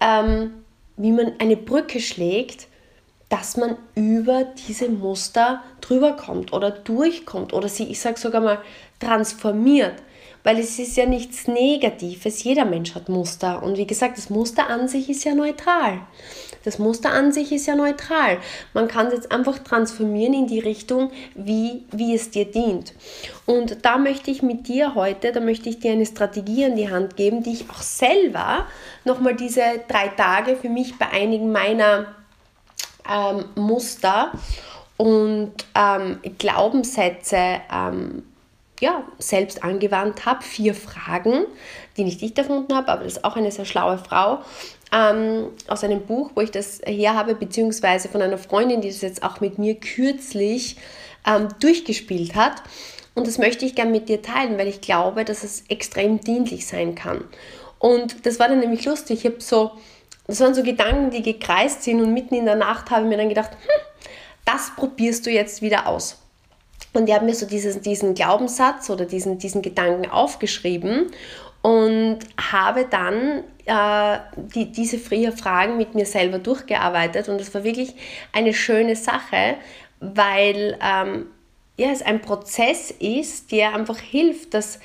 ähm, 0.00 0.64
wie 0.96 1.12
man 1.12 1.32
eine 1.38 1.56
Brücke 1.56 1.98
schlägt, 1.98 2.68
dass 3.30 3.56
man 3.56 3.76
über 3.94 4.44
diese 4.68 4.90
Muster 4.90 5.62
drüber 5.80 6.12
kommt 6.12 6.52
oder 6.52 6.70
durchkommt 6.70 7.54
oder 7.54 7.68
sie, 7.68 7.84
ich 7.84 8.00
sage 8.00 8.20
sogar 8.20 8.42
mal, 8.42 8.58
transformiert 8.98 9.94
weil 10.42 10.58
es 10.58 10.78
ist 10.78 10.96
ja 10.96 11.06
nichts 11.06 11.48
Negatives. 11.48 12.42
Jeder 12.42 12.64
Mensch 12.64 12.94
hat 12.94 13.08
Muster. 13.08 13.62
Und 13.62 13.76
wie 13.76 13.86
gesagt, 13.86 14.16
das 14.16 14.30
Muster 14.30 14.68
an 14.68 14.88
sich 14.88 15.10
ist 15.10 15.24
ja 15.24 15.34
neutral. 15.34 16.00
Das 16.64 16.78
Muster 16.78 17.10
an 17.12 17.32
sich 17.32 17.52
ist 17.52 17.66
ja 17.66 17.74
neutral. 17.74 18.38
Man 18.74 18.88
kann 18.88 19.06
es 19.08 19.14
jetzt 19.14 19.32
einfach 19.32 19.58
transformieren 19.58 20.34
in 20.34 20.46
die 20.46 20.58
Richtung, 20.58 21.10
wie, 21.34 21.84
wie 21.90 22.14
es 22.14 22.30
dir 22.30 22.44
dient. 22.44 22.94
Und 23.46 23.84
da 23.84 23.98
möchte 23.98 24.30
ich 24.30 24.42
mit 24.42 24.68
dir 24.68 24.94
heute, 24.94 25.32
da 25.32 25.40
möchte 25.40 25.68
ich 25.68 25.80
dir 25.80 25.92
eine 25.92 26.06
Strategie 26.06 26.64
an 26.64 26.76
die 26.76 26.90
Hand 26.90 27.16
geben, 27.16 27.42
die 27.42 27.52
ich 27.52 27.70
auch 27.70 27.82
selber 27.82 28.66
nochmal 29.04 29.34
diese 29.34 29.62
drei 29.88 30.08
Tage 30.08 30.56
für 30.56 30.68
mich 30.68 30.98
bei 30.98 31.08
einigen 31.10 31.52
meiner 31.52 32.06
ähm, 33.10 33.44
Muster 33.56 34.32
und 34.96 35.52
ähm, 35.74 36.18
Glaubenssätze 36.38 37.60
ähm, 37.72 38.22
ja, 38.80 39.04
selbst 39.18 39.62
angewandt 39.62 40.26
habe. 40.26 40.42
Vier 40.42 40.74
Fragen, 40.74 41.44
die 41.96 42.04
nicht 42.04 42.22
ich 42.22 42.36
erfunden 42.36 42.74
habe, 42.74 42.88
aber 42.88 43.04
das 43.04 43.14
ist 43.14 43.24
auch 43.24 43.36
eine 43.36 43.50
sehr 43.50 43.64
schlaue 43.64 43.98
Frau 43.98 44.40
ähm, 44.92 45.48
aus 45.68 45.84
einem 45.84 46.02
Buch, 46.02 46.32
wo 46.34 46.40
ich 46.40 46.50
das 46.50 46.80
her 46.84 47.14
habe, 47.14 47.34
beziehungsweise 47.34 48.08
von 48.08 48.22
einer 48.22 48.38
Freundin, 48.38 48.80
die 48.80 48.88
das 48.88 49.02
jetzt 49.02 49.22
auch 49.22 49.40
mit 49.40 49.58
mir 49.58 49.74
kürzlich 49.74 50.76
ähm, 51.26 51.48
durchgespielt 51.60 52.34
hat. 52.34 52.62
Und 53.14 53.26
das 53.26 53.38
möchte 53.38 53.64
ich 53.64 53.74
gerne 53.74 53.90
mit 53.90 54.08
dir 54.08 54.22
teilen, 54.22 54.58
weil 54.58 54.68
ich 54.68 54.80
glaube, 54.80 55.24
dass 55.24 55.44
es 55.44 55.64
extrem 55.68 56.20
dienlich 56.20 56.66
sein 56.66 56.94
kann. 56.94 57.24
Und 57.78 58.26
das 58.26 58.38
war 58.38 58.48
dann 58.48 58.60
nämlich 58.60 58.84
lustig. 58.84 59.20
Ich 59.20 59.24
habe 59.24 59.40
so, 59.40 59.72
das 60.30 60.40
waren 60.40 60.54
so 60.54 60.62
Gedanken, 60.62 61.10
die 61.10 61.22
gekreist 61.22 61.82
sind 61.82 62.00
und 62.00 62.14
mitten 62.14 62.34
in 62.34 62.46
der 62.46 62.56
Nacht 62.56 62.90
habe 62.90 63.02
ich 63.02 63.08
mir 63.08 63.16
dann 63.16 63.28
gedacht, 63.28 63.50
hm, 63.52 64.10
das 64.44 64.72
probierst 64.76 65.26
du 65.26 65.30
jetzt 65.30 65.62
wieder 65.62 65.86
aus. 65.86 66.18
Und 66.92 67.08
ich 67.08 67.14
habe 67.14 67.24
mir 67.24 67.34
so 67.34 67.46
dieses, 67.46 67.80
diesen 67.80 68.14
Glaubenssatz 68.14 68.90
oder 68.90 69.04
diesen, 69.04 69.38
diesen 69.38 69.62
Gedanken 69.62 70.10
aufgeschrieben 70.10 71.12
und 71.62 72.18
habe 72.36 72.86
dann 72.90 73.44
äh, 73.66 74.18
die, 74.36 74.72
diese 74.72 74.98
vier 74.98 75.32
Fragen 75.32 75.76
mit 75.76 75.94
mir 75.94 76.06
selber 76.06 76.38
durchgearbeitet. 76.38 77.28
Und 77.28 77.40
das 77.40 77.54
war 77.54 77.62
wirklich 77.62 77.94
eine 78.32 78.54
schöne 78.54 78.96
Sache, 78.96 79.56
weil 80.00 80.78
ähm, 80.82 81.26
ja, 81.76 81.90
es 81.90 82.02
ein 82.02 82.20
Prozess 82.20 82.90
ist, 82.90 83.52
der 83.52 83.74
einfach 83.74 83.98
hilft, 83.98 84.54
dass 84.54 84.80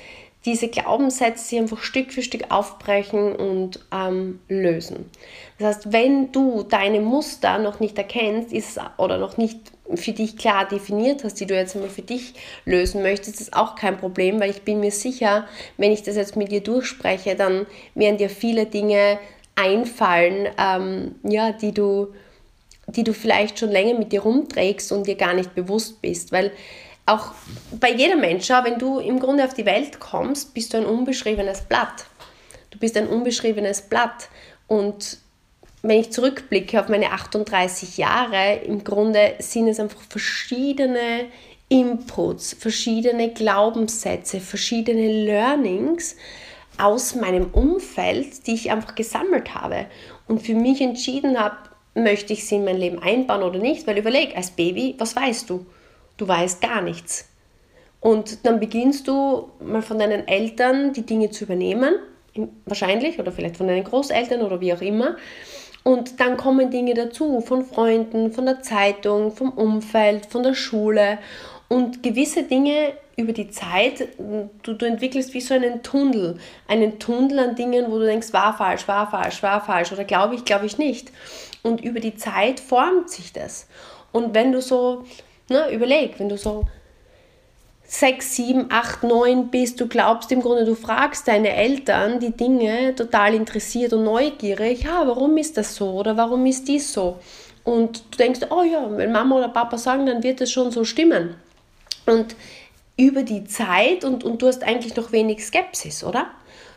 diese 0.46 0.68
Glaubenssätze 0.68 1.58
einfach 1.58 1.82
Stück 1.82 2.12
für 2.12 2.22
Stück 2.22 2.50
aufbrechen 2.50 3.34
und 3.34 3.80
ähm, 3.92 4.40
lösen. 4.48 5.10
Das 5.58 5.76
heißt, 5.76 5.92
wenn 5.92 6.30
du 6.30 6.62
deine 6.62 7.00
Muster 7.00 7.58
noch 7.58 7.80
nicht 7.80 7.98
erkennst 7.98 8.52
ist, 8.52 8.80
oder 8.96 9.18
noch 9.18 9.36
nicht 9.36 9.58
für 9.94 10.12
dich 10.12 10.36
klar 10.36 10.66
definiert 10.66 11.24
hast, 11.24 11.34
die 11.40 11.46
du 11.46 11.54
jetzt 11.54 11.74
einmal 11.74 11.90
für 11.90 12.02
dich 12.02 12.34
lösen 12.64 13.02
möchtest, 13.02 13.40
ist 13.40 13.54
auch 13.54 13.74
kein 13.74 13.98
Problem, 13.98 14.40
weil 14.40 14.50
ich 14.50 14.62
bin 14.62 14.80
mir 14.80 14.92
sicher, 14.92 15.46
wenn 15.76 15.92
ich 15.92 16.02
das 16.02 16.16
jetzt 16.16 16.36
mit 16.36 16.52
dir 16.52 16.60
durchspreche, 16.60 17.34
dann 17.34 17.66
werden 17.94 18.16
dir 18.16 18.30
viele 18.30 18.66
Dinge 18.66 19.18
einfallen, 19.56 20.48
ähm, 20.58 21.16
ja, 21.24 21.52
die 21.52 21.72
du, 21.72 22.08
die 22.88 23.04
du 23.04 23.12
vielleicht 23.12 23.58
schon 23.58 23.70
länger 23.70 23.98
mit 23.98 24.12
dir 24.12 24.22
rumträgst 24.22 24.92
und 24.92 25.06
dir 25.06 25.16
gar 25.16 25.34
nicht 25.34 25.54
bewusst 25.54 26.00
bist, 26.02 26.30
weil 26.30 26.52
auch 27.06 27.32
bei 27.80 27.92
jedem 27.92 28.20
Menschen, 28.20 28.56
wenn 28.64 28.78
du 28.78 28.98
im 28.98 29.20
Grunde 29.20 29.44
auf 29.44 29.54
die 29.54 29.64
Welt 29.64 30.00
kommst, 30.00 30.54
bist 30.54 30.74
du 30.74 30.78
ein 30.78 30.86
unbeschriebenes 30.86 31.62
Blatt. 31.62 32.06
Du 32.70 32.78
bist 32.78 32.96
ein 32.96 33.06
unbeschriebenes 33.06 33.82
Blatt 33.82 34.28
und 34.66 35.18
wenn 35.82 36.00
ich 36.00 36.10
zurückblicke 36.10 36.80
auf 36.80 36.88
meine 36.88 37.12
38 37.12 37.96
Jahre, 37.96 38.56
im 38.64 38.82
Grunde 38.82 39.34
sind 39.38 39.68
es 39.68 39.78
einfach 39.78 40.00
verschiedene 40.08 41.26
Inputs, 41.68 42.54
verschiedene 42.58 43.32
Glaubenssätze, 43.32 44.40
verschiedene 44.40 45.24
Learnings 45.24 46.16
aus 46.78 47.14
meinem 47.14 47.50
Umfeld, 47.52 48.46
die 48.46 48.54
ich 48.54 48.70
einfach 48.70 48.94
gesammelt 48.96 49.54
habe 49.54 49.86
und 50.26 50.42
für 50.42 50.54
mich 50.54 50.80
entschieden 50.80 51.38
habe, 51.38 51.56
möchte 51.94 52.32
ich 52.32 52.46
sie 52.46 52.56
in 52.56 52.64
mein 52.64 52.76
Leben 52.76 52.98
einbauen 52.98 53.42
oder 53.42 53.58
nicht, 53.58 53.86
weil 53.86 53.98
überleg, 53.98 54.36
als 54.36 54.50
Baby, 54.50 54.96
was 54.98 55.16
weißt 55.16 55.48
du? 55.48 55.66
Du 56.16 56.26
weißt 56.26 56.60
gar 56.60 56.80
nichts. 56.80 57.28
Und 58.00 58.44
dann 58.46 58.60
beginnst 58.60 59.08
du 59.08 59.50
mal 59.60 59.82
von 59.82 59.98
deinen 59.98 60.28
Eltern 60.28 60.92
die 60.92 61.04
Dinge 61.04 61.30
zu 61.30 61.44
übernehmen, 61.44 61.94
wahrscheinlich, 62.64 63.18
oder 63.18 63.32
vielleicht 63.32 63.56
von 63.56 63.66
deinen 63.66 63.84
Großeltern 63.84 64.42
oder 64.42 64.60
wie 64.60 64.72
auch 64.72 64.80
immer. 64.80 65.16
Und 65.82 66.20
dann 66.20 66.36
kommen 66.36 66.70
Dinge 66.70 66.94
dazu, 66.94 67.40
von 67.40 67.64
Freunden, 67.64 68.32
von 68.32 68.46
der 68.46 68.60
Zeitung, 68.60 69.32
vom 69.32 69.50
Umfeld, 69.50 70.26
von 70.26 70.42
der 70.42 70.54
Schule. 70.54 71.18
Und 71.68 72.02
gewisse 72.02 72.42
Dinge 72.42 72.92
über 73.16 73.32
die 73.32 73.50
Zeit, 73.50 74.08
du, 74.18 74.74
du 74.74 74.84
entwickelst 74.84 75.32
wie 75.32 75.40
so 75.40 75.54
einen 75.54 75.82
Tunnel. 75.82 76.38
Einen 76.68 76.98
Tunnel 76.98 77.38
an 77.38 77.54
Dingen, 77.54 77.86
wo 77.88 77.98
du 77.98 78.04
denkst, 78.04 78.32
war 78.32 78.56
falsch, 78.56 78.86
war 78.86 79.10
falsch, 79.10 79.42
war 79.42 79.64
falsch 79.64 79.90
oder 79.92 80.04
glaube 80.04 80.34
ich, 80.34 80.44
glaube 80.44 80.66
ich 80.66 80.76
nicht. 80.76 81.10
Und 81.62 81.80
über 81.82 82.00
die 82.00 82.16
Zeit 82.16 82.60
formt 82.60 83.10
sich 83.10 83.32
das. 83.32 83.66
Und 84.12 84.34
wenn 84.34 84.52
du 84.52 84.60
so, 84.60 85.04
ne, 85.48 85.70
überleg, 85.72 86.18
wenn 86.18 86.28
du 86.28 86.36
so 86.36 86.64
6, 87.88 88.36
7, 88.36 88.66
8, 88.68 89.04
9 89.04 89.48
bist, 89.48 89.80
du 89.80 89.86
glaubst 89.86 90.32
im 90.32 90.42
Grunde, 90.42 90.64
du 90.64 90.74
fragst 90.74 91.28
deine 91.28 91.54
Eltern 91.54 92.18
die 92.18 92.36
Dinge 92.36 92.94
total 92.96 93.34
interessiert 93.34 93.92
und 93.92 94.04
neugierig, 94.04 94.82
ja, 94.82 95.06
warum 95.06 95.36
ist 95.36 95.56
das 95.56 95.76
so 95.76 95.92
oder 95.92 96.16
warum 96.16 96.44
ist 96.46 96.66
dies 96.66 96.92
so? 96.92 97.18
Und 97.62 98.02
du 98.10 98.18
denkst, 98.18 98.40
oh 98.50 98.62
ja, 98.62 98.86
wenn 98.96 99.12
Mama 99.12 99.36
oder 99.36 99.48
Papa 99.48 99.78
sagen, 99.78 100.06
dann 100.06 100.22
wird 100.22 100.40
es 100.40 100.50
schon 100.50 100.70
so 100.70 100.84
stimmen. 100.84 101.34
Und 102.06 102.36
über 102.96 103.22
die 103.22 103.44
Zeit, 103.44 104.04
und, 104.04 104.24
und 104.24 104.40
du 104.40 104.46
hast 104.46 104.62
eigentlich 104.62 104.96
noch 104.96 105.12
wenig 105.12 105.44
Skepsis, 105.44 106.02
oder? 106.02 106.26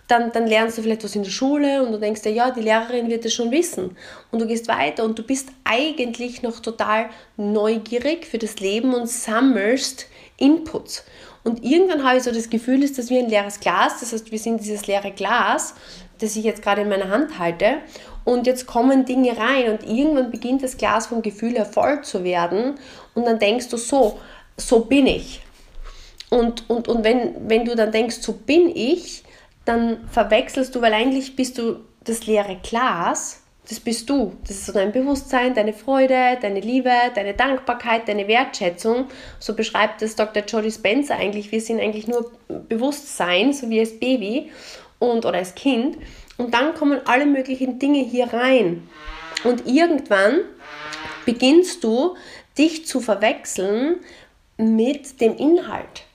Dann, 0.09 0.33
dann 0.33 0.47
lernst 0.47 0.77
du 0.77 0.81
vielleicht 0.81 1.03
was 1.05 1.15
in 1.15 1.23
der 1.23 1.29
Schule 1.29 1.83
und 1.83 1.93
du 1.93 1.99
denkst 1.99 2.23
dir, 2.23 2.31
ja, 2.31 2.51
die 2.51 2.61
Lehrerin 2.61 3.09
wird 3.09 3.23
es 3.23 3.33
schon 3.33 3.51
wissen. 3.51 3.95
Und 4.31 4.39
du 4.39 4.47
gehst 4.47 4.67
weiter 4.67 5.05
und 5.05 5.17
du 5.17 5.23
bist 5.23 5.49
eigentlich 5.63 6.41
noch 6.41 6.59
total 6.59 7.09
neugierig 7.37 8.25
für 8.25 8.39
das 8.39 8.59
Leben 8.59 8.93
und 8.93 9.07
sammelst 9.07 10.07
Inputs. 10.37 11.05
Und 11.43 11.63
irgendwann 11.63 12.03
habe 12.03 12.17
ich 12.17 12.23
so 12.23 12.31
das 12.31 12.49
Gefühl, 12.49 12.83
ist 12.83 12.97
das 12.97 13.09
wie 13.09 13.19
ein 13.19 13.29
leeres 13.29 13.59
Glas. 13.59 13.99
Das 13.99 14.11
heißt, 14.11 14.31
wir 14.31 14.39
sind 14.39 14.61
dieses 14.61 14.87
leere 14.87 15.11
Glas, 15.11 15.73
das 16.19 16.35
ich 16.35 16.43
jetzt 16.43 16.61
gerade 16.61 16.81
in 16.81 16.89
meiner 16.89 17.09
Hand 17.09 17.39
halte. 17.39 17.77
Und 18.25 18.45
jetzt 18.45 18.65
kommen 18.65 19.05
Dinge 19.05 19.37
rein 19.37 19.69
und 19.69 19.83
irgendwann 19.83 20.31
beginnt 20.31 20.63
das 20.63 20.77
Glas 20.77 21.07
vom 21.07 21.21
Gefühl 21.21 21.63
voll 21.65 22.01
zu 22.03 22.23
werden. 22.23 22.75
Und 23.13 23.25
dann 23.25 23.39
denkst 23.39 23.69
du 23.69 23.77
so, 23.77 24.19
so 24.57 24.81
bin 24.81 25.07
ich. 25.07 25.41
Und, 26.29 26.69
und, 26.69 26.87
und 26.87 27.03
wenn, 27.03 27.49
wenn 27.49 27.65
du 27.65 27.75
dann 27.75 27.91
denkst, 27.91 28.17
so 28.21 28.33
bin 28.33 28.69
ich, 28.75 29.23
dann 29.69 30.07
verwechselst 30.09 30.75
du, 30.75 30.81
weil 30.81 30.93
eigentlich 30.93 31.35
bist 31.35 31.57
du 31.57 31.77
das 32.03 32.25
leere 32.25 32.57
Glas 32.61 33.43
das 33.69 33.79
bist 33.79 34.09
du. 34.09 34.35
Das 34.41 34.57
ist 34.57 34.65
so 34.65 34.73
dein 34.73 34.91
Bewusstsein, 34.91 35.53
deine 35.53 35.73
Freude, 35.73 36.37
deine 36.41 36.59
Liebe, 36.59 36.91
deine 37.13 37.35
Dankbarkeit, 37.35 38.07
deine 38.07 38.27
Wertschätzung. 38.27 39.05
So 39.37 39.53
beschreibt 39.53 40.01
es 40.01 40.15
Dr. 40.15 40.43
Jody 40.43 40.71
Spencer 40.71 41.15
eigentlich. 41.15 41.51
Wir 41.51 41.61
sind 41.61 41.79
eigentlich 41.79 42.07
nur 42.07 42.31
Bewusstsein, 42.47 43.53
so 43.53 43.69
wie 43.69 43.79
als 43.79 43.99
Baby 43.99 44.51
und, 44.97 45.23
oder 45.23 45.37
als 45.37 45.53
Kind. 45.53 45.99
Und 46.37 46.55
dann 46.55 46.73
kommen 46.73 46.99
alle 47.05 47.27
möglichen 47.27 47.77
Dinge 47.77 47.99
hier 47.99 48.33
rein. 48.33 48.89
Und 49.43 49.67
irgendwann 49.67 50.39
beginnst 51.25 51.83
du, 51.83 52.15
dich 52.57 52.87
zu 52.87 52.99
verwechseln 52.99 53.97
mit 54.57 55.21
dem 55.21 55.37
Inhalt 55.37 56.05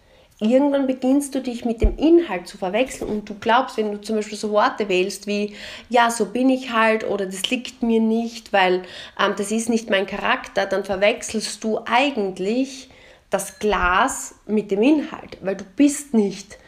irgendwann 0.41 0.87
beginnst 0.87 1.35
du 1.35 1.41
dich 1.41 1.65
mit 1.65 1.81
dem 1.81 1.97
Inhalt 1.97 2.49
zu 2.49 2.59
verwechseln 2.59 3.09
und 3.09 3.29
du 3.29 3.35
glaubst, 3.35 3.77
wenn 3.77 3.93
du 3.93 4.01
zum 4.01 4.17
Beispiel 4.17 4.39
so 4.39 4.51
Worte 4.51 4.89
wählst 4.89 5.27
wie, 5.27 5.55
ja, 5.89 6.11
so 6.11 6.27
bin 6.27 6.51
ich 6.51 6.73
halt 6.73 7.09
oder 7.09 7.27
das 7.27 7.49
liegt 7.51 7.83
mir 7.83 8.01
nicht, 8.01 8.53
weil 8.53 8.83
ähm, 9.19 9.35
das 9.37 9.53
ist 9.53 9.69
nicht 9.69 9.91
mein 9.91 10.07
Charakter, 10.07 10.67
dann 10.67 10.85
verwechselst 10.85 11.63
du 11.63 11.81
eigentlich 11.87 12.91
das 13.31 13.59
Glas 13.59 14.35
mit 14.47 14.71
dem 14.71 14.83
Inhalt, 14.83 15.39
weil 15.43 15.57
du 15.57 15.65
bist 15.77 16.15
nicht 16.15 16.59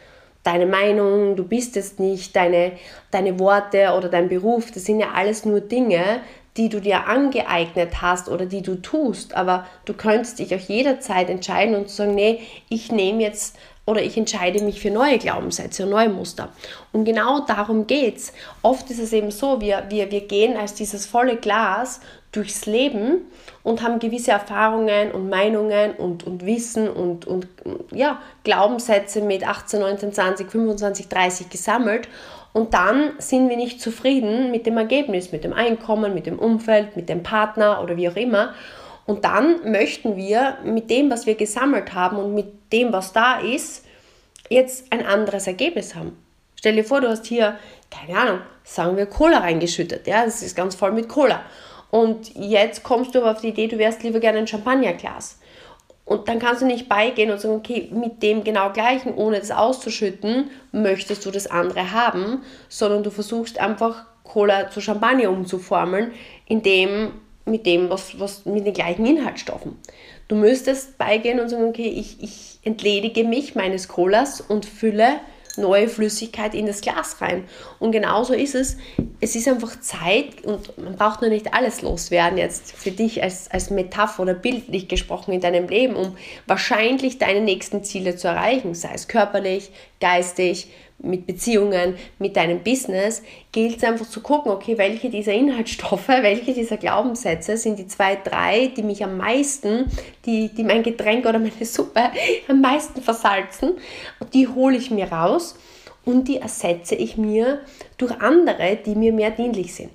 deine 0.43 0.65
Meinung, 0.65 1.35
du 1.35 1.43
bist 1.43 1.75
es 1.75 1.99
nicht, 1.99 2.35
deine, 2.35 2.71
deine 3.11 3.37
Worte 3.37 3.93
oder 3.97 4.07
dein 4.07 4.29
Beruf, 4.29 4.71
das 4.71 4.85
sind 4.85 5.01
ja 5.01 5.11
alles 5.11 5.43
nur 5.43 5.59
Dinge, 5.59 6.21
die 6.57 6.69
du 6.69 6.81
dir 6.81 7.07
angeeignet 7.07 8.01
hast 8.01 8.29
oder 8.29 8.45
die 8.45 8.61
du 8.61 8.75
tust, 8.75 9.35
aber 9.35 9.65
du 9.85 9.93
könntest 9.93 10.39
dich 10.39 10.53
auch 10.55 10.59
jederzeit 10.59 11.29
entscheiden 11.29 11.75
und 11.75 11.89
sagen, 11.89 12.15
nee, 12.15 12.41
ich 12.69 12.91
nehme 12.91 13.21
jetzt 13.21 13.55
oder 13.85 14.01
ich 14.01 14.17
entscheide 14.17 14.61
mich 14.61 14.81
für 14.81 14.91
neue 14.91 15.17
Glaubenssätze 15.17 15.83
und 15.83 15.91
neue 15.91 16.09
Muster. 16.09 16.49
Und 16.91 17.05
genau 17.05 17.39
darum 17.39 17.87
geht 17.87 18.17
es. 18.17 18.33
Oft 18.61 18.91
ist 18.91 18.99
es 18.99 19.13
eben 19.13 19.31
so, 19.31 19.61
wir, 19.61 19.85
wir, 19.87 20.11
wir 20.11 20.27
gehen 20.27 20.57
als 20.57 20.73
dieses 20.73 21.05
volle 21.05 21.37
Glas 21.37 22.01
durchs 22.33 22.65
Leben 22.65 23.21
und 23.63 23.81
haben 23.81 23.99
gewisse 23.99 24.31
Erfahrungen 24.31 25.11
und 25.11 25.29
Meinungen 25.29 25.93
und, 25.93 26.27
und 26.27 26.45
Wissen 26.45 26.89
und, 26.89 27.25
und 27.25 27.47
ja, 27.91 28.21
Glaubenssätze 28.43 29.21
mit 29.21 29.47
18, 29.47 29.79
19, 29.79 30.13
20, 30.13 30.51
25, 30.51 31.07
30 31.07 31.49
gesammelt 31.49 32.09
und 32.57 32.73
dann 32.73 33.13
sind 33.19 33.49
wir 33.49 33.55
nicht 33.55 33.79
zufrieden 33.79 34.49
mit 34.49 34.65
dem 34.65 34.77
Ergebnis, 34.77 35.31
mit 35.31 35.43
dem 35.43 35.53
Einkommen, 35.53 36.15
mit 36.15 36.25
dem 36.25 36.39
Umfeld, 36.39 36.95
mit 36.95 37.07
dem 37.07 37.21
Partner 37.21 37.83
oder 37.83 37.97
wie 37.97 38.09
auch 38.09 38.15
immer. 38.15 38.55
Und 39.05 39.25
dann 39.25 39.71
möchten 39.71 40.15
wir 40.15 40.57
mit 40.63 40.89
dem, 40.89 41.11
was 41.11 41.27
wir 41.27 41.35
gesammelt 41.35 41.93
haben 41.93 42.17
und 42.17 42.33
mit 42.33 42.73
dem, 42.73 42.91
was 42.91 43.13
da 43.13 43.41
ist, 43.41 43.85
jetzt 44.49 44.91
ein 44.91 45.05
anderes 45.05 45.45
Ergebnis 45.45 45.93
haben. 45.93 46.17
Stell 46.55 46.75
dir 46.75 46.83
vor, 46.83 46.99
du 46.99 47.09
hast 47.09 47.27
hier, 47.27 47.59
keine 47.91 48.17
Ahnung, 48.17 48.39
sagen 48.63 48.97
wir 48.97 49.05
Cola 49.05 49.37
reingeschüttet. 49.37 50.07
Ja, 50.07 50.25
das 50.25 50.41
ist 50.41 50.55
ganz 50.55 50.73
voll 50.73 50.93
mit 50.93 51.07
Cola. 51.07 51.41
Und 51.91 52.35
jetzt 52.35 52.81
kommst 52.81 53.13
du 53.13 53.19
aber 53.19 53.33
auf 53.33 53.41
die 53.41 53.49
Idee, 53.49 53.67
du 53.67 53.77
wärst 53.77 54.01
lieber 54.01 54.19
gerne 54.19 54.39
ein 54.39 54.47
Champagnerglas. 54.47 55.39
Und 56.07 56.29
dann 56.29 56.39
kannst 56.39 56.61
du 56.61 56.65
nicht 56.65 56.87
beigehen 56.87 57.29
und 57.31 57.41
sagen, 57.41 57.55
okay, 57.55 57.89
mit 57.91 58.23
dem 58.23 58.45
genau 58.45 58.71
gleichen, 58.71 59.13
ohne 59.13 59.39
das 59.39 59.51
auszuschütten, 59.51 60.49
möchtest 60.71 61.25
du 61.25 61.31
das 61.31 61.47
andere 61.47 61.91
haben, 61.91 62.43
sondern 62.69 63.03
du 63.03 63.11
versuchst 63.11 63.59
einfach 63.59 64.05
Cola 64.23 64.71
zu 64.71 64.79
Champagner 64.79 65.29
umzuformeln, 65.29 66.13
indem 66.45 67.11
mit 67.43 67.65
dem, 67.65 67.89
was, 67.89 68.17
was 68.17 68.45
mit 68.45 68.65
den 68.65 68.73
gleichen 68.73 69.05
Inhaltsstoffen. 69.05 69.77
Du 70.29 70.35
müsstest 70.35 70.97
beigehen 70.97 71.41
und 71.41 71.49
sagen, 71.49 71.65
okay, 71.65 71.89
ich, 71.89 72.23
ich 72.23 72.59
entledige 72.63 73.25
mich 73.25 73.55
meines 73.55 73.89
Colas 73.89 74.39
und 74.39 74.65
fülle 74.65 75.19
neue 75.57 75.87
Flüssigkeit 75.87 76.53
in 76.53 76.65
das 76.65 76.81
Glas 76.81 77.21
rein. 77.21 77.43
Und 77.79 77.91
genauso 77.91 78.33
ist 78.33 78.55
es. 78.55 78.77
Es 79.19 79.35
ist 79.35 79.47
einfach 79.47 79.79
Zeit 79.79 80.43
und 80.45 80.77
man 80.77 80.95
braucht 80.95 81.21
nur 81.21 81.29
nicht 81.29 81.53
alles 81.53 81.81
loswerden 81.81 82.37
jetzt 82.37 82.71
für 82.71 82.91
dich 82.91 83.23
als, 83.23 83.49
als 83.49 83.69
Metapher 83.69 84.23
oder 84.23 84.33
bildlich 84.33 84.87
gesprochen 84.87 85.33
in 85.33 85.41
deinem 85.41 85.67
Leben, 85.67 85.95
um 85.95 86.15
wahrscheinlich 86.45 87.17
deine 87.17 87.41
nächsten 87.41 87.83
Ziele 87.83 88.15
zu 88.15 88.27
erreichen, 88.27 88.75
sei 88.75 88.91
es 88.93 89.07
körperlich, 89.07 89.71
geistig, 89.99 90.67
mit 90.99 91.27
Beziehungen, 91.27 91.95
mit 92.17 92.35
deinem 92.35 92.63
Business, 92.63 93.21
gilt 93.51 93.77
es 93.77 93.83
einfach 93.83 94.07
zu 94.07 94.21
gucken, 94.21 94.51
okay, 94.51 94.77
welche 94.77 95.09
dieser 95.09 95.33
Inhaltsstoffe, 95.33 96.07
welche 96.07 96.53
dieser 96.53 96.77
Glaubenssätze 96.77 97.57
sind 97.57 97.77
die 97.79 97.87
zwei, 97.87 98.15
drei, 98.15 98.67
die 98.75 98.83
mich 98.83 99.03
am 99.03 99.17
meisten, 99.17 99.85
die, 100.25 100.49
die 100.49 100.63
mein 100.63 100.83
Getränk 100.83 101.25
oder 101.25 101.39
meine 101.39 101.53
Suppe 101.65 102.11
am 102.47 102.61
meisten 102.61 103.01
versalzen. 103.01 103.73
Die 104.33 104.47
hole 104.47 104.77
ich 104.77 104.91
mir 104.91 105.11
raus 105.11 105.55
und 106.05 106.27
die 106.27 106.37
ersetze 106.37 106.95
ich 106.95 107.17
mir 107.17 107.59
durch 107.97 108.19
andere, 108.21 108.77
die 108.83 108.95
mir 108.95 109.13
mehr 109.13 109.31
dienlich 109.31 109.75
sind. 109.75 109.91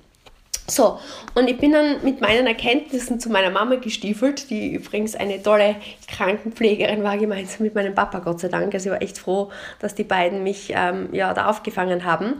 So, 0.67 0.97
und 1.35 1.49
ich 1.49 1.57
bin 1.57 1.73
dann 1.73 2.03
mit 2.03 2.21
meinen 2.21 2.47
Erkenntnissen 2.47 3.19
zu 3.19 3.29
meiner 3.29 3.49
Mama 3.49 3.75
gestiefelt, 3.75 4.49
die 4.49 4.73
übrigens 4.73 5.13
eine 5.15 5.43
tolle 5.43 5.75
Krankenpflegerin 6.07 7.03
war, 7.03 7.17
gemeinsam 7.17 7.63
mit 7.63 7.75
meinem 7.75 7.93
Papa, 7.93 8.19
Gott 8.19 8.39
sei 8.39 8.47
Dank. 8.47 8.73
Also 8.73 8.89
ich 8.89 8.93
war 8.93 9.01
echt 9.01 9.17
froh, 9.17 9.51
dass 9.79 9.93
die 9.93 10.05
beiden 10.05 10.43
mich 10.43 10.71
ähm, 10.73 11.09
ja, 11.11 11.33
da 11.33 11.49
aufgefangen 11.49 12.05
haben. 12.05 12.35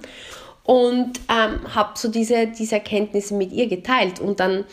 Und 0.63 1.19
ähm, 1.29 1.75
habe 1.75 1.91
so 1.95 2.09
diese, 2.09 2.47
diese 2.47 2.75
Erkenntnisse 2.75 3.33
mit 3.33 3.51
ihr 3.51 3.67
geteilt. 3.67 4.21
Und 4.21 4.39
dann 4.39 4.63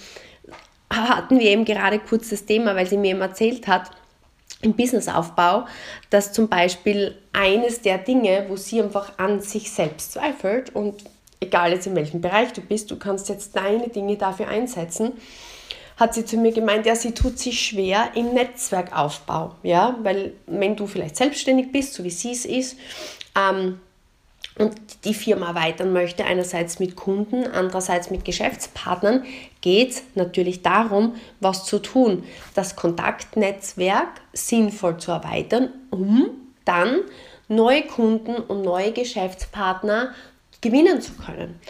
hatten 0.88 1.40
wir 1.40 1.50
eben 1.50 1.64
gerade 1.64 1.98
kurz 1.98 2.30
das 2.30 2.46
Thema, 2.46 2.76
weil 2.76 2.86
sie 2.86 2.96
mir 2.96 3.10
eben 3.10 3.20
erzählt 3.20 3.66
hat, 3.66 3.90
im 4.62 4.74
Businessaufbau, 4.74 5.66
dass 6.10 6.32
zum 6.32 6.48
Beispiel 6.48 7.16
eines 7.32 7.80
der 7.80 7.98
Dinge, 7.98 8.44
wo 8.48 8.56
sie 8.56 8.82
einfach 8.82 9.18
an 9.18 9.40
sich 9.40 9.70
selbst 9.72 10.12
zweifelt 10.12 10.74
und 10.74 11.02
egal 11.40 11.72
jetzt 11.72 11.86
in 11.86 11.96
welchem 11.96 12.20
Bereich 12.20 12.52
du 12.52 12.60
bist, 12.60 12.90
du 12.90 12.96
kannst 12.96 13.28
jetzt 13.28 13.56
deine 13.56 13.88
Dinge 13.88 14.16
dafür 14.16 14.48
einsetzen, 14.48 15.12
hat 15.96 16.14
sie 16.14 16.24
zu 16.24 16.36
mir 16.36 16.52
gemeint, 16.52 16.86
ja, 16.86 16.94
sie 16.94 17.12
tut 17.12 17.38
sich 17.38 17.60
schwer 17.60 18.10
im 18.14 18.32
Netzwerkaufbau, 18.32 19.54
ja, 19.62 19.98
weil 20.02 20.32
wenn 20.46 20.76
du 20.76 20.86
vielleicht 20.86 21.16
selbstständig 21.16 21.72
bist, 21.72 21.94
so 21.94 22.04
wie 22.04 22.10
sie 22.10 22.32
es 22.32 22.44
ist, 22.44 22.78
ähm, 23.36 23.80
und 24.58 24.74
die 25.04 25.14
Firma 25.14 25.48
erweitern 25.48 25.92
möchte, 25.92 26.24
einerseits 26.24 26.80
mit 26.80 26.96
Kunden, 26.96 27.46
andererseits 27.46 28.10
mit 28.10 28.24
Geschäftspartnern, 28.24 29.24
geht 29.60 29.90
es 29.90 30.02
natürlich 30.14 30.62
darum, 30.62 31.14
was 31.40 31.64
zu 31.64 31.78
tun, 31.78 32.24
das 32.54 32.76
Kontaktnetzwerk 32.76 34.20
sinnvoll 34.32 34.98
zu 34.98 35.12
erweitern, 35.12 35.70
um 35.90 36.30
dann 36.64 37.00
neue 37.48 37.82
Kunden 37.82 38.36
und 38.36 38.62
neue 38.62 38.92
Geschäftspartner 38.92 40.14
gewinnen 40.60 41.00
zu 41.00 41.12
können. 41.14 41.60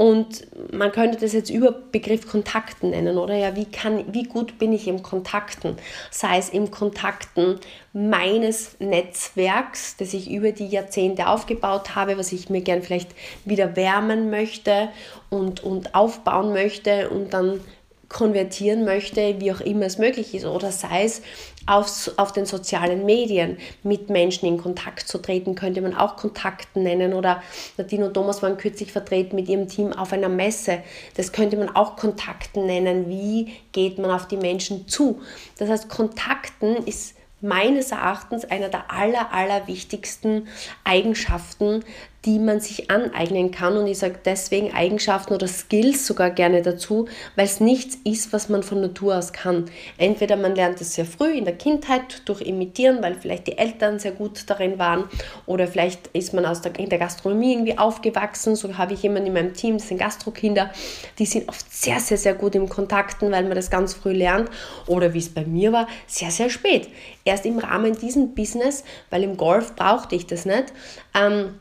Und 0.00 0.46
man 0.72 0.92
könnte 0.92 1.18
das 1.18 1.34
jetzt 1.34 1.50
über 1.50 1.72
Begriff 1.72 2.26
Kontakten 2.26 2.88
nennen, 2.88 3.18
oder? 3.18 3.34
Ja, 3.34 3.54
wie, 3.54 3.66
kann, 3.66 4.02
wie 4.14 4.22
gut 4.22 4.58
bin 4.58 4.72
ich 4.72 4.88
im 4.88 5.02
Kontakten? 5.02 5.76
Sei 6.10 6.38
es 6.38 6.48
im 6.48 6.70
Kontakten 6.70 7.60
meines 7.92 8.76
Netzwerks, 8.80 9.98
das 9.98 10.14
ich 10.14 10.30
über 10.30 10.52
die 10.52 10.68
Jahrzehnte 10.68 11.28
aufgebaut 11.28 11.96
habe, 11.96 12.16
was 12.16 12.32
ich 12.32 12.48
mir 12.48 12.62
gern 12.62 12.80
vielleicht 12.80 13.10
wieder 13.44 13.76
wärmen 13.76 14.30
möchte 14.30 14.88
und, 15.28 15.62
und 15.62 15.94
aufbauen 15.94 16.54
möchte 16.54 17.10
und 17.10 17.34
dann 17.34 17.60
konvertieren 18.08 18.84
möchte, 18.84 19.38
wie 19.38 19.52
auch 19.52 19.60
immer 19.60 19.84
es 19.84 19.98
möglich 19.98 20.34
ist. 20.34 20.46
Oder 20.46 20.72
sei 20.72 21.04
es 21.04 21.20
auf, 21.66 22.10
auf 22.16 22.32
den 22.32 22.46
sozialen 22.46 23.04
Medien 23.04 23.58
mit 23.82 24.10
Menschen 24.10 24.46
in 24.46 24.58
Kontakt 24.58 25.06
zu 25.06 25.18
treten, 25.18 25.54
könnte 25.54 25.80
man 25.80 25.94
auch 25.94 26.16
Kontakten 26.16 26.82
nennen. 26.82 27.14
Oder 27.14 27.42
Nadine 27.76 28.06
und 28.06 28.14
Thomas 28.14 28.42
waren 28.42 28.56
kürzlich 28.56 28.92
vertreten 28.92 29.36
mit 29.36 29.48
ihrem 29.48 29.68
Team 29.68 29.92
auf 29.92 30.12
einer 30.12 30.28
Messe. 30.28 30.82
Das 31.16 31.32
könnte 31.32 31.56
man 31.56 31.74
auch 31.74 31.96
Kontakten 31.96 32.66
nennen. 32.66 33.08
Wie 33.08 33.52
geht 33.72 33.98
man 33.98 34.10
auf 34.10 34.26
die 34.28 34.36
Menschen 34.36 34.88
zu? 34.88 35.20
Das 35.58 35.68
heißt, 35.68 35.88
Kontakten 35.88 36.76
ist 36.86 37.14
meines 37.40 37.90
Erachtens 37.92 38.44
einer 38.44 38.68
der 38.68 38.90
aller, 38.90 39.32
aller 39.32 39.66
wichtigsten 39.66 40.48
Eigenschaften, 40.84 41.84
die 42.24 42.38
man 42.38 42.60
sich 42.60 42.90
aneignen 42.90 43.50
kann. 43.50 43.76
Und 43.76 43.86
ich 43.86 43.98
sage 43.98 44.16
deswegen 44.24 44.72
Eigenschaften 44.74 45.34
oder 45.34 45.48
Skills 45.48 46.06
sogar 46.06 46.30
gerne 46.30 46.62
dazu, 46.62 47.08
weil 47.36 47.46
es 47.46 47.60
nichts 47.60 47.98
ist, 48.04 48.32
was 48.32 48.48
man 48.48 48.62
von 48.62 48.80
Natur 48.80 49.16
aus 49.16 49.32
kann. 49.32 49.66
Entweder 49.96 50.36
man 50.36 50.54
lernt 50.54 50.80
es 50.80 50.94
sehr 50.94 51.06
früh 51.06 51.32
in 51.32 51.44
der 51.44 51.56
Kindheit 51.56 52.22
durch 52.26 52.42
Imitieren, 52.42 53.02
weil 53.02 53.14
vielleicht 53.14 53.46
die 53.46 53.56
Eltern 53.58 53.98
sehr 53.98 54.12
gut 54.12 54.44
darin 54.48 54.78
waren, 54.78 55.04
oder 55.46 55.66
vielleicht 55.66 56.08
ist 56.08 56.34
man 56.34 56.44
aus 56.44 56.60
der, 56.60 56.78
in 56.78 56.88
der 56.88 56.98
Gastronomie 56.98 57.52
irgendwie 57.52 57.78
aufgewachsen. 57.78 58.56
So 58.56 58.76
habe 58.76 58.94
ich 58.94 59.02
jemanden 59.02 59.28
in 59.28 59.32
meinem 59.32 59.54
Team, 59.54 59.78
das 59.78 59.88
sind 59.88 59.98
Gastrokinder, 59.98 60.70
die 61.18 61.26
sind 61.26 61.48
oft 61.48 61.72
sehr, 61.72 62.00
sehr, 62.00 62.18
sehr 62.18 62.34
gut 62.34 62.54
im 62.54 62.68
Kontakten, 62.68 63.32
weil 63.32 63.44
man 63.44 63.54
das 63.54 63.70
ganz 63.70 63.94
früh 63.94 64.12
lernt. 64.12 64.50
Oder 64.86 65.14
wie 65.14 65.18
es 65.18 65.28
bei 65.28 65.44
mir 65.44 65.72
war, 65.72 65.88
sehr, 66.06 66.30
sehr 66.30 66.50
spät. 66.50 66.88
Erst 67.24 67.46
im 67.46 67.58
Rahmen 67.58 67.96
diesem 67.96 68.34
Business, 68.34 68.84
weil 69.08 69.22
im 69.22 69.36
Golf 69.36 69.74
brauchte 69.74 70.14
ich 70.14 70.26
das 70.26 70.44
nicht. 70.44 70.72
Ähm, 71.14 71.54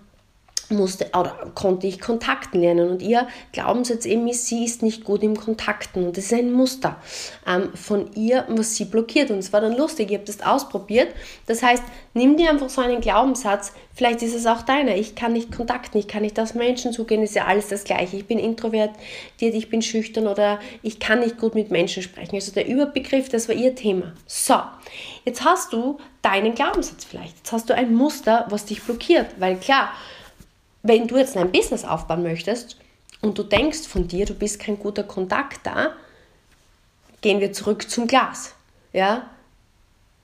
musste 0.71 1.07
oder 1.17 1.51
konnte 1.55 1.87
ich 1.87 1.99
Kontakten 1.99 2.61
lernen. 2.61 2.89
Und 2.89 3.01
ihr 3.01 3.27
Glaubenssatz 3.51 4.05
eben 4.05 4.27
ist, 4.27 4.47
sie 4.47 4.65
ist 4.65 4.83
nicht 4.83 5.03
gut 5.03 5.23
im 5.23 5.37
Kontakten. 5.37 6.05
Und 6.05 6.17
das 6.17 6.25
ist 6.25 6.33
ein 6.33 6.51
Muster 6.51 6.97
ähm, 7.47 7.69
von 7.73 8.11
ihr, 8.13 8.45
was 8.49 8.75
sie 8.75 8.85
blockiert. 8.85 9.31
Und 9.31 9.39
es 9.39 9.53
war 9.53 9.61
dann 9.61 9.75
lustig, 9.75 10.11
ich 10.11 10.17
habe 10.17 10.25
das 10.25 10.41
ausprobiert. 10.41 11.13
Das 11.45 11.63
heißt, 11.63 11.83
nimm 12.13 12.37
dir 12.37 12.49
einfach 12.49 12.69
so 12.69 12.81
einen 12.81 13.01
Glaubenssatz, 13.01 13.73
vielleicht 13.93 14.21
ist 14.21 14.35
es 14.35 14.45
auch 14.45 14.61
deiner. 14.61 14.95
Ich 14.95 15.15
kann 15.15 15.33
nicht 15.33 15.51
kontakten, 15.51 15.99
ich 15.99 16.07
kann 16.07 16.21
nicht 16.21 16.39
auf 16.39 16.53
Menschen 16.55 16.93
zugehen, 16.93 17.21
ist 17.23 17.35
ja 17.35 17.45
alles 17.45 17.67
das 17.67 17.83
Gleiche. 17.83 18.17
Ich 18.17 18.27
bin 18.27 18.39
introvertiert, 18.39 18.95
ich 19.39 19.69
bin 19.69 19.81
schüchtern 19.81 20.27
oder 20.27 20.59
ich 20.83 20.99
kann 20.99 21.19
nicht 21.19 21.37
gut 21.37 21.55
mit 21.55 21.71
Menschen 21.71 22.03
sprechen. 22.03 22.35
Also 22.35 22.51
der 22.51 22.67
Überbegriff, 22.67 23.29
das 23.29 23.47
war 23.47 23.55
ihr 23.55 23.75
Thema. 23.75 24.13
So, 24.25 24.55
jetzt 25.25 25.43
hast 25.43 25.73
du 25.73 25.97
deinen 26.21 26.55
Glaubenssatz 26.55 27.05
vielleicht. 27.05 27.37
Jetzt 27.37 27.51
hast 27.51 27.69
du 27.69 27.75
ein 27.75 27.93
Muster, 27.93 28.45
was 28.49 28.65
dich 28.65 28.81
blockiert. 28.83 29.27
Weil 29.39 29.57
klar, 29.57 29.91
wenn 30.83 31.07
du 31.07 31.17
jetzt 31.17 31.35
ein 31.37 31.51
Business 31.51 31.83
aufbauen 31.83 32.23
möchtest 32.23 32.77
und 33.21 33.37
du 33.37 33.43
denkst 33.43 33.87
von 33.87 34.07
dir, 34.07 34.25
du 34.25 34.33
bist 34.33 34.59
kein 34.59 34.79
guter 34.79 35.03
Kontakt 35.03 35.65
da, 35.65 35.93
gehen 37.21 37.39
wir 37.39 37.51
zurück 37.53 37.89
zum 37.89 38.07
Glas. 38.07 38.53
Ja? 38.93 39.29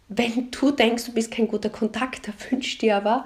Wenn 0.07 0.51
du 0.51 0.71
denkst, 0.71 1.05
du 1.05 1.11
bist 1.11 1.31
kein 1.31 1.47
guter 1.47 1.69
Kontakt, 1.69 2.27
da 2.27 2.33
wünschst 2.49 2.81
dir 2.81 2.97
aber, 2.97 3.25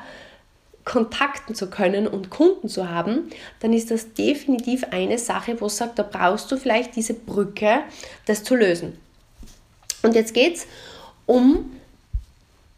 kontakten 0.86 1.54
zu 1.54 1.70
können 1.70 2.08
und 2.08 2.32
Kunden 2.32 2.68
zu 2.68 2.90
haben, 2.90 3.30
dann 3.60 3.74
ist 3.74 3.92
das 3.92 4.14
definitiv 4.14 4.86
eine 4.92 5.20
Sache, 5.20 5.60
wo 5.62 5.70
sagt, 5.70 6.00
da 6.00 6.04
brauchst 6.04 6.52
du 6.52 6.58
vielleicht 6.58 6.96
diese 6.96 7.14
Brücke, 7.14 7.82
das 8.26 8.44
zu 8.44 8.56
lösen. 8.56 8.98
Und 10.02 10.16
jetzt 10.16 10.34
geht 10.34 10.56
es 10.56 10.68
um 11.26 11.79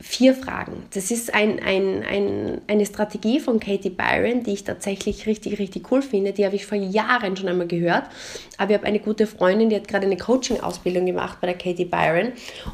vier 0.01 0.33
Fragen. 0.33 0.83
Das 0.93 1.11
ist 1.11 1.33
ein, 1.33 1.59
ein, 1.63 2.03
ein, 2.03 2.61
eine 2.67 2.85
Strategie 2.85 3.39
von 3.39 3.59
Katie 3.59 3.89
Byron, 3.89 4.43
die 4.43 4.53
ich 4.53 4.63
tatsächlich 4.63 5.27
richtig, 5.27 5.59
richtig 5.59 5.91
cool 5.91 6.01
finde. 6.01 6.33
Die 6.33 6.45
habe 6.45 6.55
ich 6.55 6.65
vor 6.65 6.77
Jahren 6.77 7.37
schon 7.37 7.47
einmal 7.47 7.67
gehört. 7.67 8.03
Aber 8.57 8.71
ich 8.71 8.77
habe 8.77 8.87
eine 8.87 8.99
gute 8.99 9.27
Freundin, 9.27 9.69
die 9.69 9.75
hat 9.75 9.87
gerade 9.87 10.05
eine 10.05 10.17
Coaching-Ausbildung 10.17 11.05
gemacht 11.05 11.37
bei 11.41 11.47
der 11.47 11.57
Katie 11.57 11.85
Byron 11.85 12.31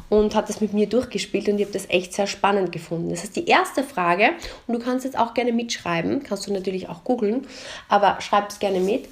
und 0.08 0.34
hat 0.34 0.48
das 0.48 0.60
mit 0.60 0.72
mir 0.72 0.86
durchgespielt 0.86 1.48
und 1.48 1.58
ich 1.58 1.64
habe 1.64 1.72
das 1.72 1.88
echt 1.88 2.14
sehr 2.14 2.26
spannend 2.26 2.72
gefunden. 2.72 3.10
Das 3.10 3.24
ist 3.24 3.36
die 3.36 3.46
erste 3.46 3.82
Frage 3.82 4.30
und 4.66 4.74
du 4.74 4.80
kannst 4.80 5.04
jetzt 5.04 5.18
auch 5.18 5.34
gerne 5.34 5.52
mitschreiben, 5.52 6.22
kannst 6.22 6.46
du 6.46 6.52
natürlich 6.52 6.88
auch 6.88 7.04
googeln, 7.04 7.46
aber 7.88 8.20
schreib 8.20 8.50
es 8.50 8.58
gerne 8.58 8.80
mit. 8.80 9.08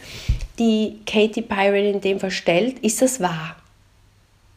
Die 0.59 1.01
Katie 1.07 1.43
Byron 1.43 1.95
in 1.95 2.01
dem 2.01 2.21
Fall 2.21 2.31
stellt, 2.31 2.79
ist 2.81 3.03
das 3.03 3.21
wahr? 3.21 3.57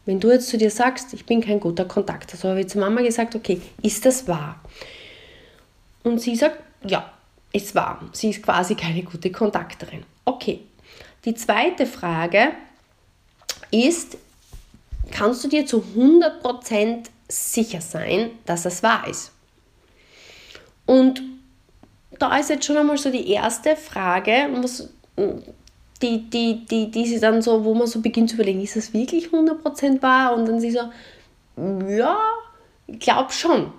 Wenn 0.05 0.19
du 0.19 0.31
jetzt 0.31 0.47
zu 0.47 0.57
dir 0.57 0.71
sagst, 0.71 1.13
ich 1.13 1.25
bin 1.25 1.41
kein 1.41 1.59
guter 1.59 1.85
Kontakt, 1.85 2.31
also 2.31 2.49
habe 2.49 2.61
ich 2.61 2.69
zur 2.69 2.81
Mama 2.81 3.01
gesagt, 3.01 3.35
okay, 3.35 3.61
ist 3.81 4.05
das 4.05 4.27
wahr? 4.27 4.59
Und 6.03 6.19
sie 6.19 6.35
sagt, 6.35 6.57
ja, 6.83 7.11
ist 7.51 7.75
wahr. 7.75 8.01
Sie 8.13 8.29
ist 8.29 8.43
quasi 8.43 8.75
keine 8.75 9.03
gute 9.03 9.31
Kontakterin. 9.31 10.03
Okay. 10.25 10.61
Die 11.25 11.35
zweite 11.35 11.85
Frage 11.85 12.53
ist, 13.71 14.17
kannst 15.11 15.43
du 15.43 15.47
dir 15.49 15.65
zu 15.65 15.83
100% 15.95 17.05
sicher 17.27 17.81
sein, 17.81 18.31
dass 18.45 18.63
das 18.63 18.81
wahr 18.83 19.07
ist? 19.07 19.31
Und 20.85 21.21
da 22.17 22.37
ist 22.37 22.49
jetzt 22.49 22.65
schon 22.65 22.77
einmal 22.77 22.97
so 22.97 23.11
die 23.11 23.29
erste 23.29 23.75
Frage, 23.75 24.49
was, 24.61 24.89
die, 26.01 26.29
die, 26.29 26.65
die, 26.65 26.91
die 26.91 27.05
sie 27.05 27.19
dann 27.19 27.41
so, 27.41 27.63
wo 27.65 27.73
man 27.73 27.87
so 27.87 28.01
beginnt 28.01 28.29
zu 28.29 28.35
überlegen, 28.35 28.61
ist 28.61 28.75
das 28.75 28.93
wirklich 28.93 29.27
100% 29.27 30.01
wahr? 30.01 30.35
Und 30.35 30.47
dann 30.47 30.59
sie 30.59 30.71
so, 30.71 30.79
ja, 31.87 32.17
ich 32.87 32.99
glaube 32.99 33.31
schon. 33.31 33.71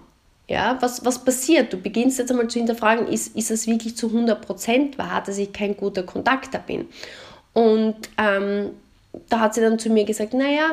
Ja, 0.49 0.77
was, 0.81 1.05
was 1.05 1.25
passiert? 1.25 1.73
Du 1.73 1.77
beginnst 1.77 2.19
jetzt 2.19 2.31
einmal 2.31 2.49
zu 2.49 2.59
hinterfragen, 2.59 3.07
ist, 3.07 3.37
ist 3.37 3.53
es 3.53 3.69
wirklich 3.69 3.97
zu 3.97 4.09
100% 4.09 4.99
wahr, 4.99 5.23
dass 5.25 5.39
ich 5.39 5.53
kein 5.53 5.77
guter 5.77 6.03
Kontakter 6.03 6.59
bin? 6.59 6.89
Und 7.53 7.97
ähm, 8.19 8.71
da 9.29 9.41
hat 9.41 9.55
sie 9.55 9.61
dann 9.61 9.79
zu 9.79 9.91
mir 9.91 10.05
gesagt, 10.05 10.35
naja, 10.35 10.73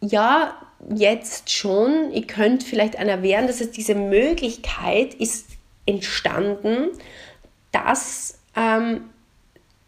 ja, 0.00 0.54
jetzt 0.94 1.50
schon, 1.50 2.12
ich 2.12 2.28
könnte 2.28 2.66
vielleicht 2.66 2.96
einer 2.96 3.22
wehren, 3.22 3.46
dass 3.46 3.60
es 3.60 3.70
diese 3.70 3.94
Möglichkeit 3.94 5.14
ist 5.14 5.46
entstanden, 5.86 6.90
dass 7.72 8.38
ähm, 8.54 9.04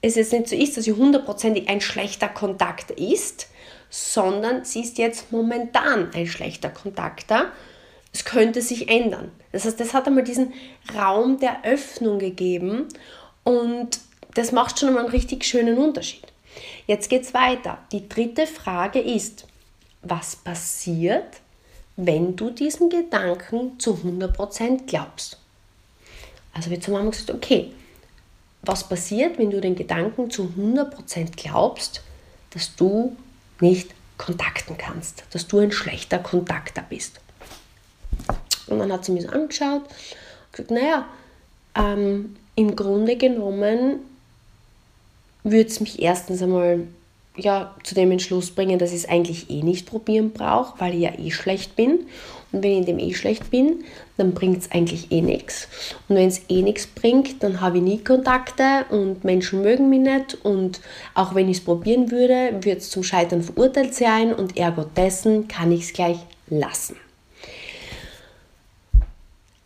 es 0.02 0.16
jetzt 0.16 0.32
nicht 0.32 0.48
so 0.48 0.56
ist, 0.56 0.76
dass 0.76 0.84
sie 0.84 0.92
hundertprozentig 0.92 1.68
ein 1.68 1.80
schlechter 1.80 2.28
Kontakt 2.28 2.90
ist, 2.92 3.48
sondern 3.90 4.64
sie 4.64 4.80
ist 4.82 4.98
jetzt 4.98 5.32
momentan 5.32 6.10
ein 6.14 6.26
schlechter 6.26 6.70
Kontakter. 6.70 7.52
Es 8.12 8.24
könnte 8.24 8.62
sich 8.62 8.88
ändern. 8.88 9.30
Das 9.52 9.64
heißt, 9.64 9.78
das 9.78 9.94
hat 9.94 10.06
einmal 10.06 10.24
diesen 10.24 10.52
Raum 10.96 11.38
der 11.38 11.64
Öffnung 11.64 12.18
gegeben 12.18 12.88
und 13.44 14.00
das 14.34 14.52
macht 14.52 14.78
schon 14.78 14.88
einmal 14.88 15.04
einen 15.04 15.12
richtig 15.12 15.44
schönen 15.44 15.76
Unterschied. 15.78 16.24
Jetzt 16.86 17.08
geht 17.08 17.22
es 17.22 17.34
weiter. 17.34 17.78
Die 17.92 18.08
dritte 18.08 18.46
Frage 18.46 19.00
ist, 19.00 19.46
was 20.02 20.36
passiert, 20.36 21.40
wenn 21.96 22.36
du 22.36 22.50
diesen 22.50 22.88
Gedanken 22.88 23.78
zu 23.78 23.94
100% 23.94 24.86
glaubst? 24.86 25.38
Also 26.52 26.70
wir 26.70 26.78
Mama 26.88 27.10
gesagt, 27.10 27.30
okay, 27.30 27.70
was 28.62 28.88
passiert, 28.88 29.38
wenn 29.38 29.50
du 29.50 29.60
den 29.60 29.74
Gedanken 29.74 30.30
zu 30.30 30.52
100% 30.56 31.36
glaubst, 31.36 32.02
dass 32.50 32.76
du 32.76 33.16
nicht 33.60 33.90
kontakten 34.18 34.76
kannst, 34.76 35.24
dass 35.30 35.46
du 35.46 35.60
ein 35.60 35.72
schlechter 35.72 36.18
Kontakter 36.18 36.84
bist. 36.88 37.20
Und 38.66 38.78
dann 38.78 38.92
hat 38.92 39.04
sie 39.04 39.12
mich 39.12 39.22
so 39.22 39.30
angeschaut 39.30 39.82
und 39.82 40.52
gesagt, 40.52 40.70
naja, 40.70 41.06
ähm, 41.74 42.36
im 42.54 42.76
Grunde 42.76 43.16
genommen 43.16 44.00
würde 45.42 45.68
es 45.68 45.80
mich 45.80 46.02
erstens 46.02 46.42
einmal 46.42 46.86
ja, 47.40 47.74
zu 47.82 47.94
dem 47.94 48.10
Entschluss 48.12 48.50
bringen, 48.50 48.78
dass 48.78 48.90
ich 48.90 48.98
es 48.98 49.08
eigentlich 49.08 49.50
eh 49.50 49.62
nicht 49.62 49.86
probieren 49.86 50.32
brauche, 50.32 50.78
weil 50.80 50.94
ich 50.94 51.00
ja 51.00 51.12
eh 51.18 51.30
schlecht 51.30 51.76
bin. 51.76 52.06
Und 52.52 52.64
wenn 52.64 52.72
ich 52.72 52.78
in 52.78 52.86
dem 52.86 52.98
eh 52.98 53.14
schlecht 53.14 53.50
bin, 53.50 53.84
dann 54.16 54.34
bringt 54.34 54.58
es 54.58 54.70
eigentlich 54.72 55.12
eh 55.12 55.20
nichts. 55.20 55.68
Und 56.08 56.16
wenn 56.16 56.28
es 56.28 56.42
eh 56.48 56.62
nichts 56.62 56.86
bringt, 56.86 57.42
dann 57.42 57.60
habe 57.60 57.78
ich 57.78 57.82
nie 57.82 57.98
Kontakte 57.98 58.84
und 58.90 59.24
Menschen 59.24 59.62
mögen 59.62 59.88
mich 59.88 60.00
nicht. 60.00 60.38
Und 60.42 60.80
auch 61.14 61.34
wenn 61.34 61.48
ich 61.48 61.58
es 61.58 61.64
probieren 61.64 62.10
würde, 62.10 62.52
würde 62.60 62.78
es 62.78 62.90
zum 62.90 63.02
Scheitern 63.02 63.42
verurteilt 63.42 63.94
sein 63.94 64.34
und 64.34 64.56
ergo 64.56 64.84
dessen 64.96 65.48
kann 65.48 65.72
ich 65.72 65.82
es 65.82 65.92
gleich 65.92 66.18
lassen. 66.48 66.96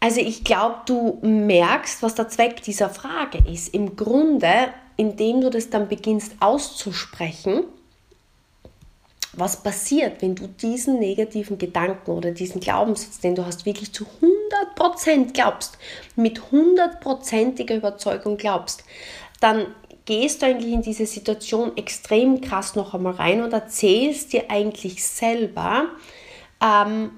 Also 0.04 0.20
ich 0.20 0.44
glaube, 0.44 0.80
du 0.84 1.18
merkst, 1.22 2.02
was 2.02 2.14
der 2.14 2.28
Zweck 2.28 2.60
dieser 2.62 2.90
Frage 2.90 3.38
ist. 3.50 3.72
Im 3.72 3.96
Grunde 3.96 4.68
indem 4.96 5.40
du 5.40 5.50
das 5.50 5.70
dann 5.70 5.88
beginnst 5.88 6.34
auszusprechen, 6.40 7.64
was 9.36 9.62
passiert, 9.62 10.22
wenn 10.22 10.34
du 10.34 10.46
diesen 10.46 10.98
negativen 10.98 11.58
Gedanken 11.58 12.12
oder 12.12 12.30
diesen 12.30 12.60
Glaubenssatz, 12.60 13.20
den 13.20 13.34
du 13.34 13.44
hast, 13.44 13.66
wirklich 13.66 13.92
zu 13.92 14.06
100% 14.76 15.32
glaubst, 15.32 15.78
mit 16.14 16.52
hundertprozentiger 16.52 17.74
Überzeugung 17.74 18.36
glaubst, 18.36 18.84
dann 19.40 19.66
gehst 20.04 20.42
du 20.42 20.46
eigentlich 20.46 20.72
in 20.72 20.82
diese 20.82 21.06
Situation 21.06 21.76
extrem 21.76 22.40
krass 22.40 22.76
noch 22.76 22.94
einmal 22.94 23.14
rein 23.14 23.42
und 23.42 23.52
erzählst 23.52 24.32
dir 24.32 24.50
eigentlich 24.50 25.04
selber 25.04 25.88
ähm, 26.62 27.10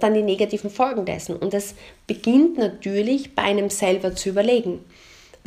dann 0.00 0.14
die 0.14 0.22
negativen 0.22 0.70
Folgen 0.70 1.04
dessen. 1.04 1.36
Und 1.36 1.52
das 1.52 1.74
beginnt 2.06 2.58
natürlich 2.58 3.34
bei 3.34 3.42
einem 3.42 3.70
selber 3.70 4.14
zu 4.14 4.30
überlegen 4.30 4.84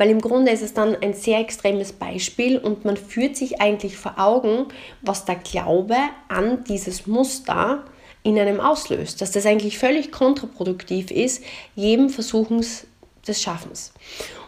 weil 0.00 0.08
im 0.08 0.22
Grunde 0.22 0.50
ist 0.50 0.62
es 0.62 0.72
dann 0.72 0.96
ein 1.02 1.12
sehr 1.12 1.40
extremes 1.40 1.92
Beispiel 1.92 2.56
und 2.56 2.86
man 2.86 2.96
führt 2.96 3.36
sich 3.36 3.60
eigentlich 3.60 3.98
vor 3.98 4.18
Augen, 4.18 4.64
was 5.02 5.26
der 5.26 5.34
Glaube 5.34 5.94
an 6.28 6.64
dieses 6.64 7.06
Muster 7.06 7.84
in 8.22 8.38
einem 8.38 8.60
auslöst, 8.60 9.20
dass 9.20 9.30
das 9.30 9.44
eigentlich 9.44 9.76
völlig 9.76 10.10
kontraproduktiv 10.10 11.10
ist, 11.10 11.44
jedem 11.76 12.08
Versuchens 12.08 12.86
des 13.28 13.42
Schaffens. 13.42 13.92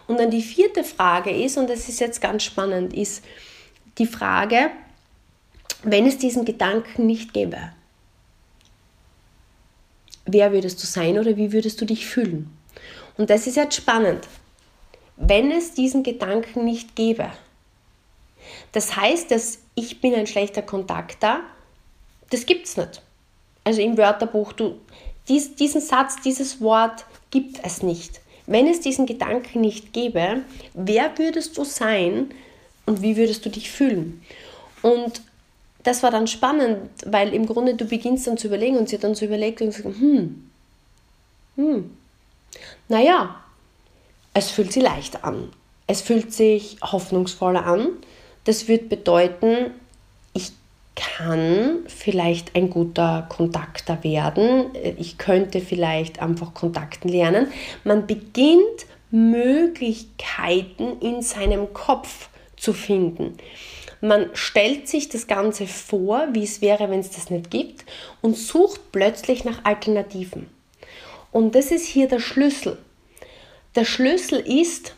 Und 0.07 0.19
dann 0.19 0.31
die 0.31 0.41
vierte 0.41 0.83
Frage 0.83 1.29
ist, 1.29 1.59
und 1.59 1.69
das 1.69 1.87
ist 1.87 1.99
jetzt 1.99 2.19
ganz 2.19 2.41
spannend, 2.41 2.91
ist 2.91 3.23
die 3.99 4.07
Frage, 4.07 4.71
wenn 5.83 6.07
es 6.07 6.17
diesen 6.17 6.45
Gedanken 6.45 7.05
nicht 7.05 7.31
gäbe, 7.31 7.59
wer 10.25 10.51
würdest 10.51 10.81
du 10.81 10.87
sein 10.87 11.19
oder 11.19 11.37
wie 11.37 11.51
würdest 11.51 11.79
du 11.79 11.85
dich 11.85 12.07
fühlen? 12.07 12.49
Und 13.17 13.29
das 13.29 13.45
ist 13.45 13.55
jetzt 13.55 13.75
spannend, 13.75 14.27
wenn 15.17 15.51
es 15.51 15.73
diesen 15.73 16.03
Gedanken 16.03 16.65
nicht 16.65 16.95
gäbe. 16.95 17.31
Das 18.71 18.95
heißt, 18.95 19.31
dass 19.31 19.59
ich 19.75 20.01
bin 20.01 20.13
ein 20.15 20.27
schlechter 20.27 20.61
Kontakter, 20.61 21.41
das 22.29 22.45
gibt 22.45 22.67
es 22.67 22.77
nicht. 22.77 23.01
Also 23.63 23.81
im 23.81 23.97
Wörterbuch, 23.97 24.53
du, 24.53 24.79
dies, 25.27 25.55
diesen 25.55 25.81
Satz, 25.81 26.17
dieses 26.23 26.59
Wort 26.59 27.05
gibt 27.31 27.59
es 27.63 27.83
nicht. 27.83 28.19
Wenn 28.45 28.67
es 28.67 28.81
diesen 28.81 29.05
Gedanken 29.05 29.61
nicht 29.61 29.93
gäbe, 29.93 30.41
wer 30.73 31.17
würdest 31.17 31.57
du 31.57 31.63
sein 31.63 32.31
und 32.85 33.01
wie 33.01 33.15
würdest 33.15 33.45
du 33.45 33.49
dich 33.49 33.71
fühlen? 33.71 34.21
Und 34.81 35.21
das 35.83 36.03
war 36.03 36.11
dann 36.11 36.27
spannend, 36.27 36.89
weil 37.05 37.33
im 37.33 37.45
Grunde 37.45 37.75
du 37.75 37.85
beginnst 37.85 38.27
dann 38.27 38.37
zu 38.37 38.47
überlegen 38.47 38.77
und 38.77 38.89
sie 38.89 38.97
dann 38.97 39.15
so 39.15 39.25
überlegt 39.25 39.61
und 39.61 39.67
gesagt, 39.67 39.85
hm, 39.85 40.49
hm, 41.55 41.97
naja, 42.89 43.43
es 44.33 44.51
fühlt 44.51 44.71
sich 44.73 44.83
leicht 44.83 45.23
an. 45.23 45.49
Es 45.87 46.01
fühlt 46.01 46.33
sich 46.33 46.77
hoffnungsvoller 46.81 47.65
an. 47.65 47.89
Das 48.45 48.67
wird 48.67 48.89
bedeuten, 48.89 49.71
ich 50.33 50.51
kann 50.95 51.79
vielleicht 51.87 52.55
ein 52.55 52.69
guter 52.69 53.27
Kontakter 53.29 54.03
werden. 54.03 54.71
Ich 54.97 55.17
könnte 55.17 55.61
vielleicht 55.61 56.21
einfach 56.21 56.53
Kontakten 56.53 57.09
lernen. 57.09 57.47
Man 57.83 58.07
beginnt 58.07 58.85
Möglichkeiten 59.11 60.99
in 60.99 61.21
seinem 61.21 61.73
Kopf 61.73 62.29
zu 62.57 62.73
finden. 62.73 63.37
Man 64.01 64.29
stellt 64.33 64.89
sich 64.89 65.07
das 65.09 65.27
Ganze 65.27 65.65
vor, 65.67 66.27
wie 66.33 66.43
es 66.43 66.61
wäre, 66.61 66.89
wenn 66.89 66.99
es 66.99 67.11
das 67.11 67.29
nicht 67.29 67.49
gibt 67.49 67.85
und 68.21 68.35
sucht 68.35 68.91
plötzlich 68.91 69.45
nach 69.45 69.63
Alternativen. 69.63 70.47
Und 71.31 71.55
das 71.55 71.71
ist 71.71 71.85
hier 71.85 72.07
der 72.07 72.19
Schlüssel. 72.19 72.77
Der 73.75 73.85
Schlüssel 73.85 74.39
ist, 74.39 74.93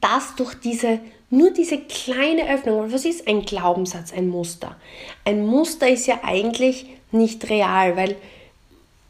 dass 0.00 0.36
durch 0.36 0.54
diese 0.54 1.00
nur 1.34 1.50
diese 1.50 1.78
kleine 1.78 2.48
Öffnung, 2.48 2.92
was 2.92 3.04
ist 3.04 3.26
ein 3.26 3.42
Glaubenssatz, 3.44 4.12
ein 4.12 4.28
Muster? 4.28 4.76
Ein 5.24 5.44
Muster 5.44 5.88
ist 5.88 6.06
ja 6.06 6.20
eigentlich 6.22 6.86
nicht 7.10 7.50
real, 7.50 7.96
weil, 7.96 8.16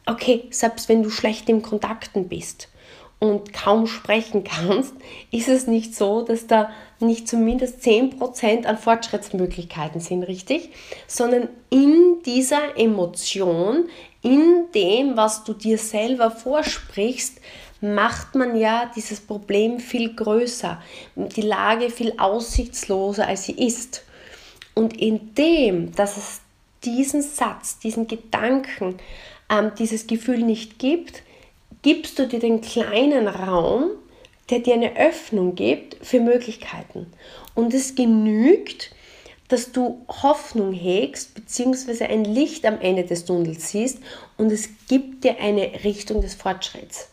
okay, 0.07 0.45
selbst 0.49 0.89
wenn 0.89 1.03
du 1.03 1.11
schlecht 1.11 1.49
im 1.49 1.61
Kontakten 1.61 2.27
bist 2.27 2.69
und 3.19 3.53
kaum 3.53 3.85
sprechen 3.85 4.43
kannst, 4.43 4.93
ist 5.31 5.49
es 5.49 5.67
nicht 5.67 5.93
so, 5.93 6.23
dass 6.23 6.47
da 6.47 6.71
nicht 6.99 7.27
zumindest 7.27 7.81
10% 7.83 8.65
an 8.65 8.77
Fortschrittsmöglichkeiten 8.77 10.01
sind, 10.01 10.23
richtig? 10.23 10.69
Sondern 11.07 11.49
in 11.69 12.23
dieser 12.25 12.75
Emotion, 12.77 13.87
in 14.23 14.65
dem, 14.73 15.15
was 15.15 15.43
du 15.43 15.53
dir 15.53 15.77
selber 15.77 16.31
vorsprichst, 16.31 17.39
macht 17.81 18.35
man 18.35 18.55
ja 18.55 18.91
dieses 18.95 19.19
Problem 19.19 19.79
viel 19.79 20.15
größer, 20.15 20.81
die 21.15 21.41
Lage 21.41 21.89
viel 21.89 22.13
aussichtsloser, 22.17 23.27
als 23.27 23.43
sie 23.43 23.53
ist. 23.53 24.03
Und 24.73 24.99
indem, 24.99 25.93
dass 25.95 26.17
es 26.17 26.41
diesen 26.83 27.21
Satz, 27.21 27.79
diesen 27.79 28.07
Gedanken, 28.07 28.97
ähm, 29.49 29.71
dieses 29.77 30.07
Gefühl 30.07 30.39
nicht 30.39 30.79
gibt, 30.79 31.23
gibst 31.81 32.17
du 32.19 32.27
dir 32.27 32.39
den 32.39 32.61
kleinen 32.61 33.27
Raum, 33.27 33.91
der 34.49 34.59
dir 34.59 34.75
eine 34.75 34.95
Öffnung 34.97 35.55
gibt 35.55 35.97
für 36.05 36.19
Möglichkeiten. 36.19 37.07
Und 37.55 37.73
es 37.73 37.95
genügt, 37.95 38.91
dass 39.47 39.71
du 39.71 40.03
Hoffnung 40.07 40.73
hegst, 40.73 41.35
beziehungsweise 41.35 42.07
ein 42.07 42.25
Licht 42.25 42.65
am 42.65 42.79
Ende 42.81 43.03
des 43.03 43.25
Tunnels 43.25 43.69
siehst 43.69 43.99
und 44.37 44.51
es 44.51 44.69
gibt 44.87 45.23
dir 45.23 45.39
eine 45.39 45.83
Richtung 45.83 46.21
des 46.21 46.33
Fortschritts. 46.33 47.09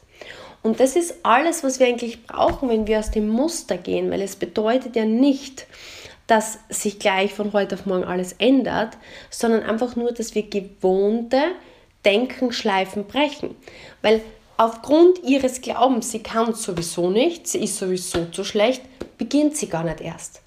Und 0.63 0.79
das 0.79 0.95
ist 0.95 1.17
alles, 1.25 1.65
was 1.65 1.81
wir 1.81 1.89
eigentlich 1.89 2.27
brauchen, 2.27 2.69
wenn 2.69 2.87
wir 2.87 3.01
aus 3.01 3.11
dem 3.11 3.29
Muster 3.29 3.77
gehen, 3.77 4.11
weil 4.11 4.23
es 4.23 4.37
bedeutet 4.37 4.95
ja 4.95 5.05
nicht, 5.05 5.67
dass 6.29 6.59
sich 6.69 6.99
gleich 6.99 7.35
von 7.35 7.53
heute 7.53 7.75
auf 7.75 7.87
morgen 7.87 8.05
alles 8.05 8.35
ändert, 8.35 8.97
sondern 9.29 9.65
einfach 9.65 9.97
nur, 9.97 10.13
dass 10.13 10.35
wir 10.35 10.49
gewohnte 10.49 11.41
Denkenschleifen 12.05 13.07
brechen. 13.07 13.57
Weil 14.03 14.21
aufgrund 14.57 15.23
ihres 15.25 15.61
Glaubens, 15.61 16.13
sie 16.13 16.23
kann 16.23 16.55
sowieso 16.55 17.11
nicht, 17.11 17.49
sie 17.49 17.65
ist 17.65 17.77
sowieso 17.77 18.27
zu 18.27 18.45
schlecht, 18.45 18.83
beginnt 19.19 19.57
sie 19.57 19.69
gar 19.69 19.83
nicht 19.83 20.01
erst. 20.01 20.43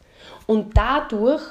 Und 0.47 0.78
dadurch 0.78 1.41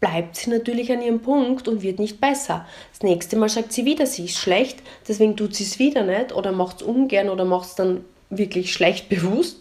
bleibt 0.00 0.36
sie 0.36 0.50
natürlich 0.50 0.90
an 0.92 1.02
ihrem 1.02 1.20
Punkt 1.20 1.68
und 1.68 1.82
wird 1.82 1.98
nicht 1.98 2.20
besser. 2.20 2.66
Das 2.92 3.02
nächste 3.02 3.36
Mal 3.36 3.48
sagt 3.48 3.72
sie 3.72 3.84
wieder, 3.84 4.06
sie 4.06 4.26
ist 4.26 4.36
schlecht, 4.36 4.78
deswegen 5.08 5.36
tut 5.36 5.54
sie 5.54 5.64
es 5.64 5.78
wieder 5.78 6.02
nicht 6.04 6.32
oder 6.32 6.52
macht 6.52 6.80
es 6.80 6.82
ungern 6.82 7.28
oder 7.28 7.44
macht 7.44 7.68
es 7.68 7.74
dann 7.74 8.04
wirklich 8.30 8.72
schlecht 8.72 9.08
bewusst. 9.08 9.60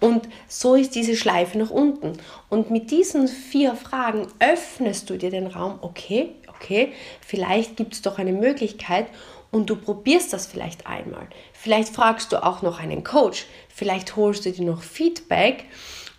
Und 0.00 0.28
so 0.48 0.74
ist 0.74 0.94
diese 0.94 1.16
Schleife 1.16 1.58
nach 1.58 1.70
unten. 1.70 2.12
Und 2.48 2.70
mit 2.70 2.90
diesen 2.90 3.28
vier 3.28 3.74
Fragen 3.74 4.26
öffnest 4.40 5.10
du 5.10 5.16
dir 5.16 5.30
den 5.30 5.46
Raum, 5.46 5.78
okay, 5.82 6.30
okay, 6.48 6.92
vielleicht 7.20 7.76
gibt 7.76 7.94
es 7.94 8.02
doch 8.02 8.18
eine 8.18 8.32
Möglichkeit 8.32 9.06
und 9.50 9.70
du 9.70 9.76
probierst 9.76 10.32
das 10.32 10.46
vielleicht 10.46 10.86
einmal. 10.86 11.26
Vielleicht 11.52 11.94
fragst 11.94 12.32
du 12.32 12.42
auch 12.42 12.62
noch 12.62 12.80
einen 12.80 13.04
Coach, 13.04 13.46
vielleicht 13.68 14.16
holst 14.16 14.46
du 14.46 14.52
dir 14.52 14.64
noch 14.64 14.82
Feedback 14.82 15.66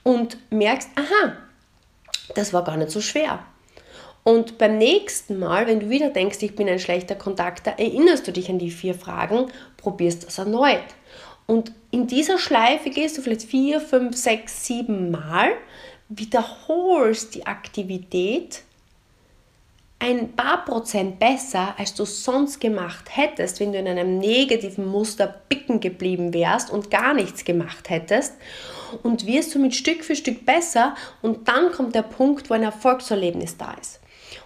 und 0.04 0.38
merkst, 0.52 0.90
aha, 0.96 1.34
das 2.36 2.54
war 2.54 2.64
gar 2.64 2.78
nicht 2.78 2.92
so 2.92 3.02
schwer. 3.02 3.40
Und 4.24 4.58
beim 4.58 4.80
nächsten 4.80 5.38
Mal, 5.38 5.68
wenn 5.68 5.82
du 5.82 5.90
wieder 5.90 6.10
denkst, 6.10 6.42
ich 6.42 6.56
bin 6.56 6.68
ein 6.68 6.80
schlechter 6.80 7.14
Kontakter, 7.14 7.76
erinnerst 7.78 8.28
du 8.28 8.32
dich 8.32 8.50
an 8.50 8.58
die 8.58 8.72
vier 8.72 8.96
Fragen, 8.96 9.52
probierst 9.78 10.26
das 10.26 10.40
erneut. 10.40 10.82
Und 11.48 11.72
in 11.92 12.08
dieser 12.08 12.38
Schleife 12.38 12.90
gehst 12.90 13.18
du 13.18 13.22
vielleicht 13.22 13.44
vier, 13.44 13.80
fünf, 13.80 14.16
sechs, 14.18 14.66
sieben 14.66 15.12
Mal, 15.12 15.52
wiederholst 16.10 17.36
die 17.36 17.46
Aktivität 17.46 18.64
ein 20.00 20.34
paar 20.34 20.66
Prozent 20.66 21.20
besser, 21.20 21.74
als 21.78 21.94
du 21.94 22.06
sonst 22.06 22.60
gemacht 22.60 23.06
hättest, 23.16 23.60
wenn 23.60 23.72
du 23.72 23.80
in 23.80 23.88
einem 23.88 24.18
negativen 24.18 24.86
Muster 24.86 25.42
bicken 25.50 25.80
geblieben 25.80 26.34
wärst 26.34 26.70
und 26.70 26.92
gar 26.92 27.14
nichts 27.14 27.46
gemacht 27.46 27.90
hättest. 27.90 28.34
Und 29.04 29.26
wirst 29.26 29.56
du 29.56 29.60
mit 29.60 29.74
Stück 29.74 30.04
für 30.04 30.16
Stück 30.16 30.46
besser 30.46 30.96
und 31.22 31.48
dann 31.48 31.72
kommt 31.72 31.96
der 31.96 32.04
Punkt, 32.04 32.50
wo 32.50 32.54
ein 32.54 32.64
Erfolgserlebnis 32.64 33.58
da 33.58 33.74
ist. 33.74 34.00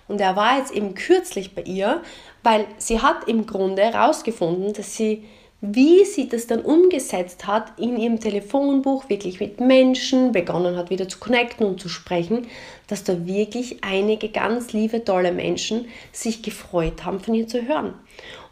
Und 0.08 0.22
er 0.22 0.36
war 0.36 0.58
jetzt 0.60 0.72
eben 0.72 0.96
kürzlich 0.96 1.54
bei 1.54 1.64
ihr, 1.64 2.02
weil 2.42 2.66
sie 2.78 3.02
hat 3.02 3.28
im 3.28 3.46
Grunde 3.46 3.84
herausgefunden, 3.84 4.74
dass 4.74 4.96
sie, 4.96 5.26
wie 5.62 6.06
sie 6.06 6.30
das 6.30 6.48
dann 6.48 6.62
umgesetzt 6.62 7.46
hat, 7.46 7.78
in 7.78 7.98
ihrem 7.98 8.20
Telefonbuch 8.20 9.10
wirklich 9.10 9.42
mit 9.42 9.60
Menschen 9.60 10.32
begonnen 10.32 10.78
hat, 10.78 10.90
wieder 10.90 11.10
zu 11.10 11.20
connecten 11.20 11.66
und 11.66 11.82
zu 11.82 11.90
sprechen, 11.90 12.48
dass 12.88 13.04
da 13.04 13.26
wirklich 13.26 13.84
einige 13.84 14.30
ganz 14.30 14.72
liebe, 14.72 15.04
tolle 15.04 15.34
Menschen 15.34 15.88
sich 16.14 16.42
gefreut 16.44 17.04
haben, 17.04 17.20
von 17.20 17.34
ihr 17.34 17.48
zu 17.48 17.68
hören. 17.68 17.94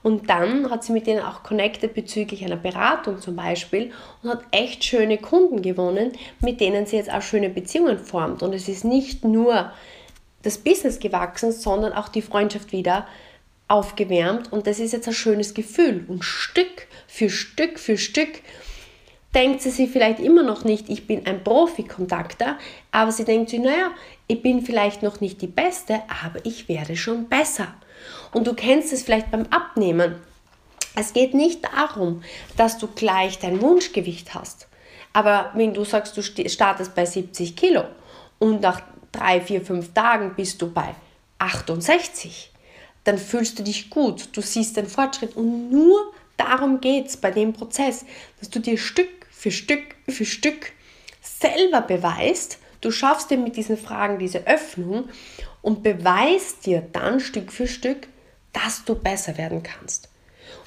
Und 0.03 0.29
dann 0.29 0.69
hat 0.69 0.83
sie 0.83 0.91
mit 0.91 1.07
denen 1.07 1.21
auch 1.23 1.43
connected 1.43 1.93
bezüglich 1.93 2.43
einer 2.43 2.57
Beratung 2.57 3.19
zum 3.19 3.35
Beispiel 3.35 3.91
und 4.21 4.29
hat 4.29 4.43
echt 4.51 4.83
schöne 4.83 5.17
Kunden 5.17 5.61
gewonnen, 5.61 6.11
mit 6.41 6.59
denen 6.59 6.85
sie 6.85 6.97
jetzt 6.97 7.11
auch 7.11 7.21
schöne 7.21 7.49
Beziehungen 7.49 7.99
formt. 7.99 8.43
Und 8.43 8.53
es 8.53 8.67
ist 8.67 8.83
nicht 8.83 9.23
nur 9.23 9.71
das 10.43 10.57
Business 10.57 10.99
gewachsen, 10.99 11.51
sondern 11.51 11.93
auch 11.93 12.09
die 12.09 12.21
Freundschaft 12.21 12.71
wieder 12.71 13.07
aufgewärmt 13.67 14.51
und 14.51 14.65
das 14.65 14.79
ist 14.79 14.93
jetzt 14.93 15.07
ein 15.07 15.13
schönes 15.13 15.53
Gefühl 15.53 16.05
und 16.07 16.23
Stück 16.23 16.86
für 17.17 17.31
Stück 17.31 17.79
für 17.79 17.97
Stück 17.97 18.43
denkt 19.33 19.63
sie 19.63 19.71
sich 19.71 19.89
vielleicht 19.89 20.19
immer 20.19 20.43
noch 20.43 20.63
nicht, 20.63 20.87
ich 20.87 21.07
bin 21.07 21.25
ein 21.25 21.43
Profi-Kontakter, 21.43 22.59
aber 22.91 23.11
sie 23.11 23.25
denkt 23.25 23.49
sich, 23.49 23.59
naja, 23.59 23.91
ich 24.27 24.43
bin 24.43 24.61
vielleicht 24.61 25.01
noch 25.01 25.19
nicht 25.19 25.41
die 25.41 25.47
Beste, 25.47 26.03
aber 26.23 26.45
ich 26.45 26.69
werde 26.69 26.95
schon 26.95 27.27
besser. 27.27 27.73
Und 28.33 28.45
du 28.45 28.53
kennst 28.53 28.93
es 28.93 29.01
vielleicht 29.01 29.31
beim 29.31 29.47
Abnehmen. 29.49 30.15
Es 30.95 31.13
geht 31.13 31.33
nicht 31.33 31.63
darum, 31.65 32.21
dass 32.55 32.77
du 32.77 32.87
gleich 32.87 33.39
dein 33.39 33.61
Wunschgewicht 33.61 34.35
hast. 34.35 34.67
Aber 35.11 35.51
wenn 35.55 35.73
du 35.73 35.85
sagst, 35.85 36.15
du 36.17 36.21
startest 36.21 36.93
bei 36.93 37.05
70 37.07 37.55
Kilo 37.55 37.85
und 38.37 38.61
nach 38.61 38.81
drei, 39.11 39.41
vier, 39.41 39.61
fünf 39.61 39.91
Tagen 39.93 40.35
bist 40.35 40.61
du 40.61 40.71
bei 40.71 40.93
68, 41.39 42.51
dann 43.05 43.17
fühlst 43.17 43.57
du 43.57 43.63
dich 43.63 43.89
gut, 43.89 44.29
du 44.33 44.41
siehst 44.41 44.77
den 44.77 44.85
Fortschritt 44.85 45.35
und 45.35 45.71
nur 45.71 46.13
darum 46.37 46.79
geht 46.79 47.07
es 47.07 47.17
bei 47.17 47.31
dem 47.31 47.53
Prozess, 47.53 48.05
dass 48.39 48.49
du 48.49 48.59
dir 48.59 48.77
Stück 48.77 49.09
für 49.29 49.51
Stück 49.51 49.95
für 50.07 50.25
Stück 50.25 50.71
selber 51.21 51.81
beweist, 51.81 52.59
du 52.81 52.91
schaffst 52.91 53.29
dir 53.29 53.37
mit 53.37 53.55
diesen 53.55 53.77
Fragen 53.77 54.19
diese 54.19 54.47
Öffnung 54.47 55.09
und 55.61 55.83
beweist 55.83 56.65
dir 56.65 56.87
dann 56.93 57.19
Stück 57.19 57.51
für 57.51 57.67
Stück, 57.67 58.07
dass 58.53 58.85
du 58.85 58.95
besser 58.95 59.37
werden 59.37 59.63
kannst. 59.63 60.09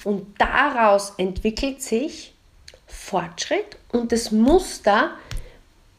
Und 0.03 0.39
daraus 0.39 1.13
entwickelt 1.17 1.81
sich 1.81 2.33
Fortschritt 2.85 3.77
und 3.91 4.11
das 4.11 4.31
Muster 4.31 5.11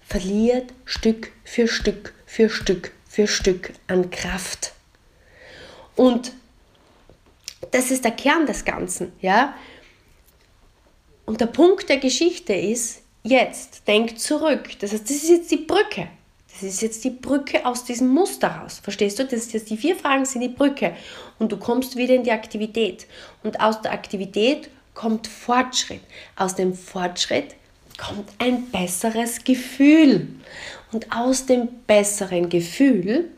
verliert 0.07 0.73
Stück 0.85 1.33
für 1.45 1.69
Stück 1.69 2.15
für 2.27 2.49
Stück 2.49 2.93
für 3.09 3.27
Stück 3.27 3.73
an 3.89 4.11
Kraft. 4.11 4.73
Und 5.97 6.33
das 7.71 7.91
ist 7.91 8.05
der 8.05 8.13
Kern 8.13 8.47
des 8.47 8.65
Ganzen, 8.65 9.13
ja. 9.21 9.55
Und 11.25 11.41
der 11.41 11.47
Punkt 11.47 11.89
der 11.89 11.99
Geschichte 11.99 12.53
ist, 12.53 13.03
jetzt, 13.23 13.87
denk 13.87 14.19
zurück. 14.19 14.71
Das 14.81 14.93
heißt, 14.93 15.05
das 15.05 15.17
ist 15.17 15.31
jetzt 15.31 15.51
die 15.51 15.59
Brücke. 15.59 16.09
Das 16.53 16.63
ist 16.63 16.83
jetzt 16.83 17.05
die 17.05 17.11
Brücke 17.11 17.65
aus 17.65 17.85
diesem 17.85 18.09
Muster 18.09 18.49
raus. 18.49 18.81
Verstehst 18.83 19.19
du? 19.19 19.25
Das 19.25 19.35
ist 19.35 19.53
jetzt 19.53 19.71
die 19.71 19.77
vier 19.77 19.97
Fragen 19.97 20.25
sind 20.25 20.43
die 20.43 20.49
Brücke. 20.49 20.95
Und 21.39 21.51
du 21.51 21.57
kommst 21.57 21.97
wieder 21.97 22.15
in 22.15 22.25
die 22.25 22.33
Aktivität. 22.33 23.07
Und 23.43 23.61
aus 23.61 23.81
der 23.81 23.93
Aktivität 23.93 24.69
kommt 24.95 25.27
Fortschritt. 25.27 26.03
Aus 26.37 26.55
dem 26.55 26.75
Fortschritt 26.75 27.55
kommt 27.97 28.29
ein 28.39 28.71
besseres 28.71 29.45
Gefühl. 29.45 30.29
Und 30.93 31.11
aus 31.11 31.47
dem 31.47 31.69
besseren 31.87 32.49
Gefühl 32.49 33.31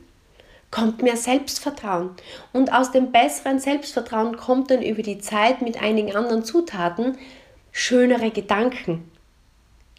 kommt 0.75 1.03
mehr 1.03 1.17
Selbstvertrauen. 1.17 2.11
Und 2.53 2.73
aus 2.73 2.91
dem 2.91 3.13
besseren 3.13 3.61
Selbstvertrauen 3.61 4.37
kommt 4.37 4.73
dann 4.73 4.83
über 4.83 5.03
die 5.03 5.19
Zeit 5.19 5.63
mit 5.63 5.81
einigen 5.81 6.17
anderen 6.17 6.45
Zutaten 6.45 7.17
schönere 7.71 8.33
Gedanken. 8.33 9.09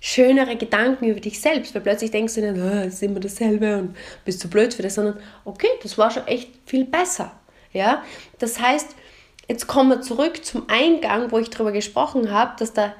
Schönere 0.01 0.57
Gedanken 0.57 1.05
über 1.05 1.21
dich 1.21 1.39
selbst, 1.39 1.73
weil 1.73 1.81
plötzlich 1.81 2.11
denkst 2.11 2.35
du 2.35 2.41
nicht, 2.41 2.61
oh, 2.61 2.87
ist 2.87 3.01
immer 3.01 3.21
dasselbe 3.21 3.77
und 3.77 3.95
bist 4.25 4.43
du 4.43 4.49
blöd 4.49 4.73
für 4.73 4.83
das, 4.83 4.95
sondern 4.95 5.17
okay, 5.45 5.69
das 5.81 5.97
war 5.97 6.11
schon 6.11 6.27
echt 6.27 6.49
viel 6.65 6.83
besser. 6.83 7.31
Ja? 7.71 8.03
Das 8.39 8.59
heißt, 8.59 8.95
jetzt 9.47 9.67
kommen 9.67 9.91
wir 9.91 10.01
zurück 10.01 10.43
zum 10.43 10.67
Eingang, 10.67 11.31
wo 11.31 11.39
ich 11.39 11.49
darüber 11.49 11.71
gesprochen 11.71 12.33
habe, 12.33 12.53
dass 12.59 12.73
der 12.73 12.93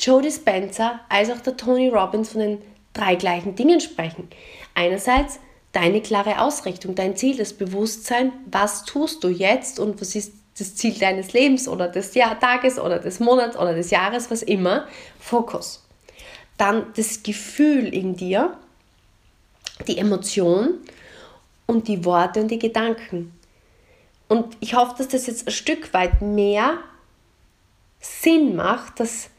Joe 0.00 0.20
Dispenza 0.20 0.98
als 1.08 1.30
auch 1.30 1.40
der 1.40 1.56
Tony 1.56 1.90
Robbins 1.90 2.30
von 2.30 2.40
den 2.40 2.58
drei 2.92 3.14
gleichen 3.14 3.54
Dingen 3.54 3.80
sprechen. 3.80 4.28
Einerseits 4.74 5.38
deine 5.72 6.00
klare 6.00 6.40
Ausrichtung, 6.40 6.94
dein 6.94 7.16
Ziel, 7.16 7.36
das 7.36 7.52
Bewusstsein, 7.52 8.32
was 8.50 8.84
tust 8.84 9.22
du 9.22 9.28
jetzt 9.28 9.78
und 9.78 10.00
was 10.00 10.14
ist 10.14 10.32
das 10.58 10.74
Ziel 10.74 10.94
deines 10.98 11.32
Lebens 11.32 11.68
oder 11.68 11.88
des 11.88 12.14
Jahr 12.14 12.38
Tages 12.38 12.78
oder 12.78 12.98
des 12.98 13.20
Monats 13.20 13.56
oder 13.56 13.74
des 13.74 13.90
Jahres, 13.90 14.30
was 14.30 14.42
immer. 14.42 14.86
Fokus. 15.18 15.86
Dann 16.58 16.86
das 16.96 17.22
Gefühl 17.22 17.94
in 17.94 18.16
dir, 18.16 18.56
die 19.86 19.98
Emotion 19.98 20.74
und 21.66 21.88
die 21.88 22.04
Worte 22.04 22.40
und 22.40 22.48
die 22.48 22.58
Gedanken. 22.58 23.32
Und 24.28 24.56
ich 24.60 24.74
hoffe, 24.74 24.94
dass 24.98 25.08
das 25.08 25.26
jetzt 25.26 25.46
ein 25.46 25.52
Stück 25.52 25.94
weit 25.94 26.20
mehr 26.20 26.78
Sinn 28.00 28.56
macht, 28.56 29.00
dass 29.00 29.30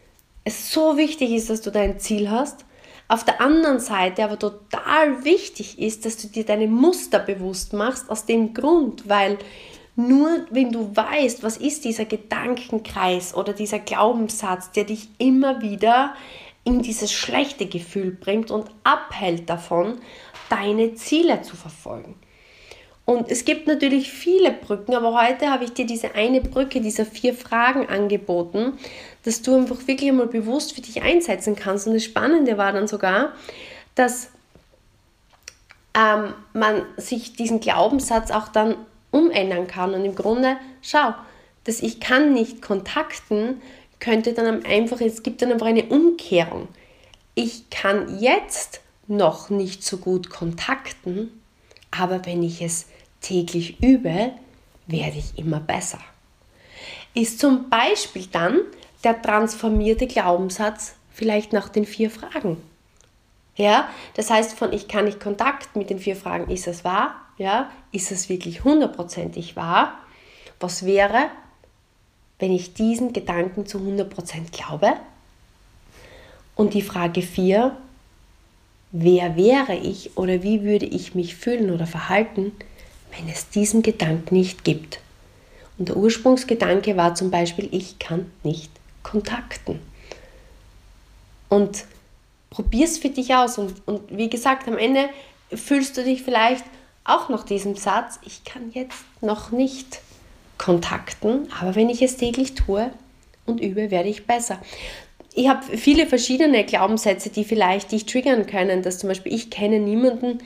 es 0.43 0.71
so 0.71 0.97
wichtig 0.97 1.31
ist, 1.31 1.49
dass 1.49 1.61
du 1.61 1.71
dein 1.71 1.99
Ziel 1.99 2.29
hast. 2.29 2.65
Auf 3.12 3.26
der 3.26 3.41
anderen 3.41 3.82
Seite 3.82 4.24
aber 4.24 4.39
total 4.39 5.26
wichtig 5.26 5.78
ist, 5.80 6.06
dass 6.06 6.15
du 6.15 6.30
dir 6.30 6.45
deine 6.45 6.67
Muster 6.67 7.19
bewusst 7.19 7.74
machst, 7.74 8.10
aus 8.10 8.26
dem 8.26 8.54
Grund, 8.54 9.10
weil 9.10 9.38
nur 9.97 10.30
wenn 10.50 10.71
du 10.71 10.95
weißt, 10.95 11.43
was 11.43 11.58
ist 11.58 11.84
dieser 11.84 12.06
Gedankenkreis 12.06 13.36
oder 13.36 13.52
dieser 13.52 13.80
Glaubenssatz, 13.80 14.71
der 14.71 14.86
dich 14.86 15.10
immer 15.17 15.62
wieder 15.62 16.15
in 16.63 16.84
dieses 16.84 17.12
schlechte 17.12 17.65
Gefühl 17.65 18.12
bringt 18.12 18.50
und 18.50 18.71
abhält 18.86 19.50
davon, 19.50 20.00
deine 20.47 20.95
Ziele 20.95 21.41
zu 21.41 21.58
verfolgen. 21.58 22.15
Und 23.04 23.30
es 23.30 23.43
gibt 23.43 23.67
natürlich 23.67 24.10
viele 24.10 24.52
Brücken, 24.52 24.95
aber 24.95 25.21
heute 25.21 25.50
habe 25.50 25.65
ich 25.65 25.74
dir 25.74 25.86
diese 25.86 26.15
eine 26.15 26.39
Brücke 26.39 26.80
dieser 26.80 27.06
vier 27.06 27.34
Fragen 27.34 27.88
angeboten, 27.89 28.80
dass 29.23 29.41
du 29.41 29.55
einfach 29.55 29.88
wirklich 29.88 30.10
einmal 30.10 30.27
bewusst 30.27 30.73
für 30.73 30.81
dich 30.81 31.01
einsetzen 31.01 31.55
kannst. 31.55 31.88
Und 31.88 31.93
das 31.93 32.03
Spannende 32.03 32.57
war 32.57 32.71
dann 32.71 32.88
sogar, 32.88 33.34
dass 33.95 34.29
ähm, 35.93 36.34
man 36.53 36.84
sich 36.97 37.34
diesen 37.34 37.60
Glaubenssatz 37.60 38.31
auch 38.31 38.47
dann 38.47 38.75
umändern 39.12 39.67
kann. 39.67 39.93
Und 39.93 40.05
im 40.05 40.15
Grunde, 40.15 40.57
schau, 40.81 41.13
dass 41.65 41.81
ich 41.81 41.99
kann 41.99 42.34
nicht 42.34 42.62
kontakten, 42.62 43.62
könnte 43.99 44.34
dann 44.34 44.65
einfach, 44.65 44.99
es 45.01 45.23
gibt 45.23 45.41
dann 45.41 45.51
einfach 45.51 45.67
eine 45.67 45.86
Umkehrung. 45.86 46.67
Ich 47.36 47.69
kann 47.69 48.19
jetzt 48.19 48.81
noch 49.07 49.49
nicht 49.49 49.84
so 49.84 49.97
gut 49.97 50.29
kontakten, 50.29 51.41
aber 51.91 52.25
wenn 52.25 52.41
ich 52.41 52.62
es 52.62 52.88
täglich 53.19 53.81
übe, 53.84 54.31
werde 54.88 55.17
ich 55.17 55.38
immer 55.38 55.60
besser. 55.60 55.99
Ist 57.13 57.39
zum 57.39 57.69
Beispiel 57.69 58.27
dann 58.31 58.62
der 59.03 59.21
transformierte 59.21 60.07
Glaubenssatz 60.07 60.93
vielleicht 61.13 61.53
nach 61.53 61.69
den 61.69 61.85
vier 61.85 62.09
Fragen. 62.09 62.57
Ja, 63.55 63.89
das 64.15 64.29
heißt 64.29 64.57
von 64.57 64.73
ich 64.73 64.87
kann 64.87 65.05
nicht 65.05 65.19
Kontakt 65.19 65.75
mit 65.75 65.89
den 65.89 65.99
vier 65.99 66.15
Fragen, 66.15 66.51
ist 66.51 66.67
es 66.67 66.83
wahr? 66.83 67.15
Ja, 67.37 67.69
ist 67.91 68.11
es 68.11 68.29
wirklich 68.29 68.63
hundertprozentig 68.63 69.55
wahr? 69.55 69.93
Was 70.59 70.85
wäre, 70.85 71.29
wenn 72.39 72.51
ich 72.51 72.73
diesen 72.73 73.13
Gedanken 73.13 73.65
zu 73.65 73.79
100% 73.79 74.51
glaube? 74.51 74.93
Und 76.55 76.73
die 76.73 76.81
Frage 76.81 77.21
4, 77.21 77.75
wer 78.91 79.35
wäre 79.35 79.75
ich 79.75 80.17
oder 80.17 80.43
wie 80.43 80.63
würde 80.63 80.85
ich 80.85 81.15
mich 81.15 81.35
fühlen 81.35 81.71
oder 81.71 81.87
verhalten, 81.87 82.51
wenn 83.15 83.27
es 83.29 83.49
diesen 83.49 83.81
Gedanken 83.81 84.35
nicht 84.35 84.63
gibt? 84.63 84.99
Und 85.77 85.89
der 85.89 85.97
Ursprungsgedanke 85.97 86.97
war 86.97 87.15
zum 87.15 87.31
Beispiel, 87.31 87.67
ich 87.71 87.97
kann 87.97 88.31
nicht 88.43 88.69
kontakten. 89.03 89.79
Und 91.49 91.85
probier 92.49 92.85
es 92.85 92.97
für 92.97 93.09
dich 93.09 93.33
aus. 93.33 93.57
Und, 93.57 93.87
und 93.87 94.01
wie 94.15 94.29
gesagt, 94.29 94.67
am 94.67 94.77
Ende 94.77 95.09
fühlst 95.53 95.97
du 95.97 96.03
dich 96.03 96.23
vielleicht 96.23 96.63
auch 97.03 97.29
nach 97.29 97.43
diesem 97.43 97.75
Satz, 97.75 98.19
ich 98.25 98.43
kann 98.43 98.71
jetzt 98.71 99.03
noch 99.21 99.51
nicht 99.51 100.01
kontakten, 100.57 101.49
aber 101.59 101.75
wenn 101.75 101.89
ich 101.89 102.01
es 102.03 102.17
täglich 102.17 102.53
tue 102.53 102.91
und 103.47 103.59
übe, 103.59 103.89
werde 103.89 104.09
ich 104.09 104.27
besser. 104.27 104.61
Ich 105.33 105.47
habe 105.49 105.77
viele 105.77 106.05
verschiedene 106.05 106.63
Glaubenssätze, 106.63 107.29
die 107.29 107.43
vielleicht 107.43 107.91
dich 107.91 108.05
triggern 108.05 108.45
können, 108.45 108.83
dass 108.83 108.99
zum 108.99 109.09
Beispiel 109.09 109.33
ich 109.33 109.49
kenne 109.49 109.79
niemanden, 109.79 110.39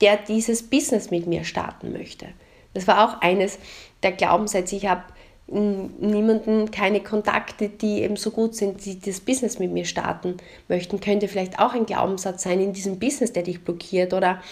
der 0.00 0.16
dieses 0.16 0.62
Business 0.62 1.10
mit 1.10 1.26
mir 1.26 1.44
starten 1.44 1.92
möchte. 1.92 2.28
Das 2.74 2.86
war 2.86 3.04
auch 3.04 3.20
eines 3.20 3.58
der 4.02 4.12
Glaubenssätze. 4.12 4.76
Ich 4.76 4.86
habe 4.86 5.02
niemanden, 5.50 6.70
keine 6.70 7.02
Kontakte, 7.02 7.70
die 7.70 8.02
eben 8.02 8.16
so 8.16 8.30
gut 8.30 8.54
sind, 8.54 8.84
die 8.84 9.00
das 9.00 9.20
Business 9.20 9.58
mit 9.58 9.72
mir 9.72 9.86
starten 9.86 10.36
möchten, 10.68 11.00
könnte 11.00 11.26
vielleicht 11.26 11.58
auch 11.58 11.72
ein 11.72 11.86
Glaubenssatz 11.86 12.42
sein 12.42 12.60
in 12.60 12.74
diesem 12.74 12.98
Business, 12.98 13.32
der 13.32 13.44
dich 13.44 13.64
blockiert. 13.64 14.12
Oder 14.12 14.42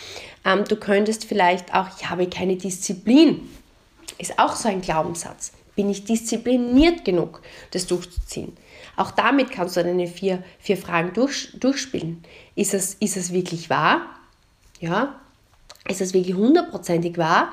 ähm, 0.44 0.64
du 0.66 0.76
könntest 0.76 1.26
vielleicht 1.26 1.74
auch, 1.74 1.88
ich 1.98 2.08
habe 2.08 2.26
keine 2.28 2.56
Disziplin, 2.56 3.48
ist 4.18 4.38
auch 4.38 4.56
so 4.56 4.68
ein 4.68 4.80
Glaubenssatz. 4.80 5.52
Bin 5.74 5.90
ich 5.90 6.04
diszipliniert 6.04 7.04
genug, 7.04 7.42
das 7.72 7.86
durchzuziehen? 7.86 8.56
Auch 8.96 9.10
damit 9.10 9.50
kannst 9.50 9.76
du 9.76 9.82
deine 9.82 10.06
vier, 10.06 10.42
vier 10.58 10.78
Fragen 10.78 11.12
durch, 11.12 11.50
durchspielen. 11.60 12.24
Ist 12.54 12.72
es, 12.72 12.94
ist 12.94 13.18
es 13.18 13.32
wirklich 13.34 13.68
wahr? 13.68 14.06
Ja? 14.80 15.20
Ist 15.86 16.00
es 16.00 16.14
wirklich 16.14 16.34
hundertprozentig 16.34 17.18
wahr? 17.18 17.52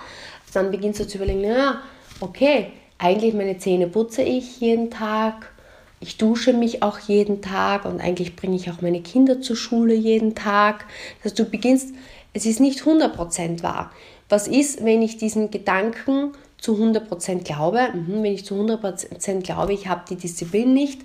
Dann 0.53 0.71
beginnst 0.71 1.01
du 1.01 1.07
zu 1.07 1.17
überlegen, 1.17 1.41
ja, 1.41 1.81
okay, 2.21 2.71
eigentlich 3.03 3.33
meine 3.33 3.57
Zähne 3.57 3.87
putze 3.87 4.21
ich 4.21 4.59
jeden 4.61 4.89
Tag, 4.89 5.51
ich 5.99 6.17
dusche 6.17 6.53
mich 6.53 6.83
auch 6.83 6.99
jeden 6.99 7.41
Tag 7.41 7.85
und 7.85 8.01
eigentlich 8.01 8.35
bringe 8.35 8.55
ich 8.55 8.69
auch 8.69 8.81
meine 8.81 9.01
Kinder 9.01 9.41
zur 9.41 9.55
Schule 9.55 9.93
jeden 9.93 10.35
Tag. 10.35 10.85
Dass 11.23 11.33
du 11.33 11.45
beginnst, 11.45 11.93
es 12.33 12.45
ist 12.45 12.59
nicht 12.59 12.81
100% 12.81 13.63
wahr. 13.63 13.91
Was 14.27 14.47
ist, 14.47 14.83
wenn 14.83 15.01
ich 15.01 15.17
diesen 15.17 15.51
Gedanken 15.51 16.31
zu 16.57 16.75
100% 16.75 17.43
glaube, 17.43 17.89
mhm, 17.93 18.23
wenn 18.23 18.33
ich 18.33 18.45
zu 18.45 18.55
100% 18.55 19.41
glaube, 19.41 19.73
ich 19.73 19.87
habe 19.87 20.03
die 20.09 20.15
Disziplin 20.15 20.73
nicht, 20.73 21.01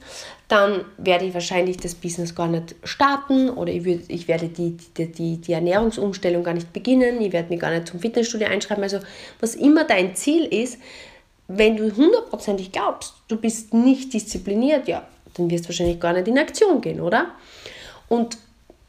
dann 0.47 0.85
werde 0.97 1.27
ich 1.27 1.35
wahrscheinlich 1.35 1.79
das 1.79 1.97
Business 1.97 2.35
gar 2.35 2.47
nicht 2.47 2.77
starten 2.85 3.51
oder 3.51 3.73
ich, 3.73 4.29
werde 4.29 4.49
die, 4.49 4.77
die, 4.97 5.13
die, 5.13 5.37
die 5.39 5.53
Ernährungsumstellung 5.53 6.45
gar 6.45 6.55
nicht 6.55 6.73
beginnen, 6.73 7.21
ich 7.21 7.33
werde 7.33 7.51
mich 7.51 7.61
gar 7.61 7.71
nicht 7.71 7.89
zum 7.89 7.99
Fitnessstudio 7.99 8.47
einschreiben. 8.47 8.85
Also 8.85 9.01
was 9.41 9.57
immer 9.57 9.85
dein 9.85 10.15
Ziel 10.15 10.45
ist, 10.45 10.79
wenn 11.49 11.77
du 11.77 11.95
hundertprozentig 11.97 12.73
glaubst, 12.73 13.15
du 13.29 13.37
bist 13.37 13.73
nicht 13.73 14.13
diszipliniert, 14.13 14.87
ja, 14.87 15.07
dann 15.35 15.51
wirst 15.51 15.65
du 15.65 15.69
wahrscheinlich 15.71 15.99
gar 15.99 16.13
nicht 16.13 16.29
in 16.29 16.39
Aktion 16.39 16.81
gehen, 16.81 17.01
oder? 17.01 17.33
Und 18.09 18.39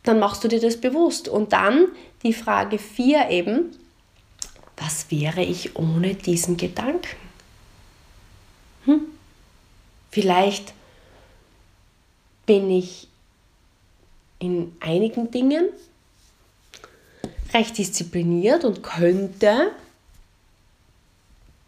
dann 0.03 0.19
machst 0.19 0.43
du 0.43 0.47
dir 0.47 0.59
das 0.59 0.77
bewusst. 0.77 1.27
Und 1.27 1.53
dann 1.53 1.87
die 2.23 2.33
Frage 2.33 2.77
4 2.77 3.29
eben, 3.29 3.71
was 4.77 5.09
wäre 5.09 5.41
ich 5.41 5.75
ohne 5.77 6.15
diesen 6.15 6.57
Gedanken? 6.57 7.17
Hm? 8.85 9.01
Vielleicht 10.11 10.73
bin 12.45 12.71
ich 12.71 13.07
in 14.39 14.75
einigen 14.79 15.31
Dingen 15.31 15.69
recht 17.53 17.77
diszipliniert 17.77 18.63
und 18.63 18.83
könnte 18.83 19.71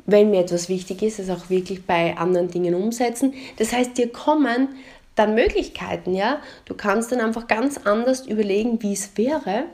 wenn 0.06 0.32
mir 0.32 0.42
etwas 0.42 0.70
wichtig 0.70 1.02
ist, 1.04 1.20
es 1.20 1.30
auch 1.30 1.50
wirklich 1.50 1.86
bei 1.86 2.18
anderen 2.18 2.50
Dingen 2.50 2.76
umsetzen. 2.76 3.34
Das 3.58 3.74
heißt, 3.74 3.98
dir 3.98 4.12
kommen 4.12 4.70
dann 5.16 5.36
Möglichkeiten, 5.36 6.16
ja. 6.16 6.42
Du 6.66 6.74
kannst 6.74 7.12
dann 7.12 7.20
einfach 7.20 7.48
ganz 7.48 7.78
anders 7.78 8.26
überlegen, 8.26 8.82
wie 8.82 8.94
es 8.94 9.12
wäre, 9.16 9.66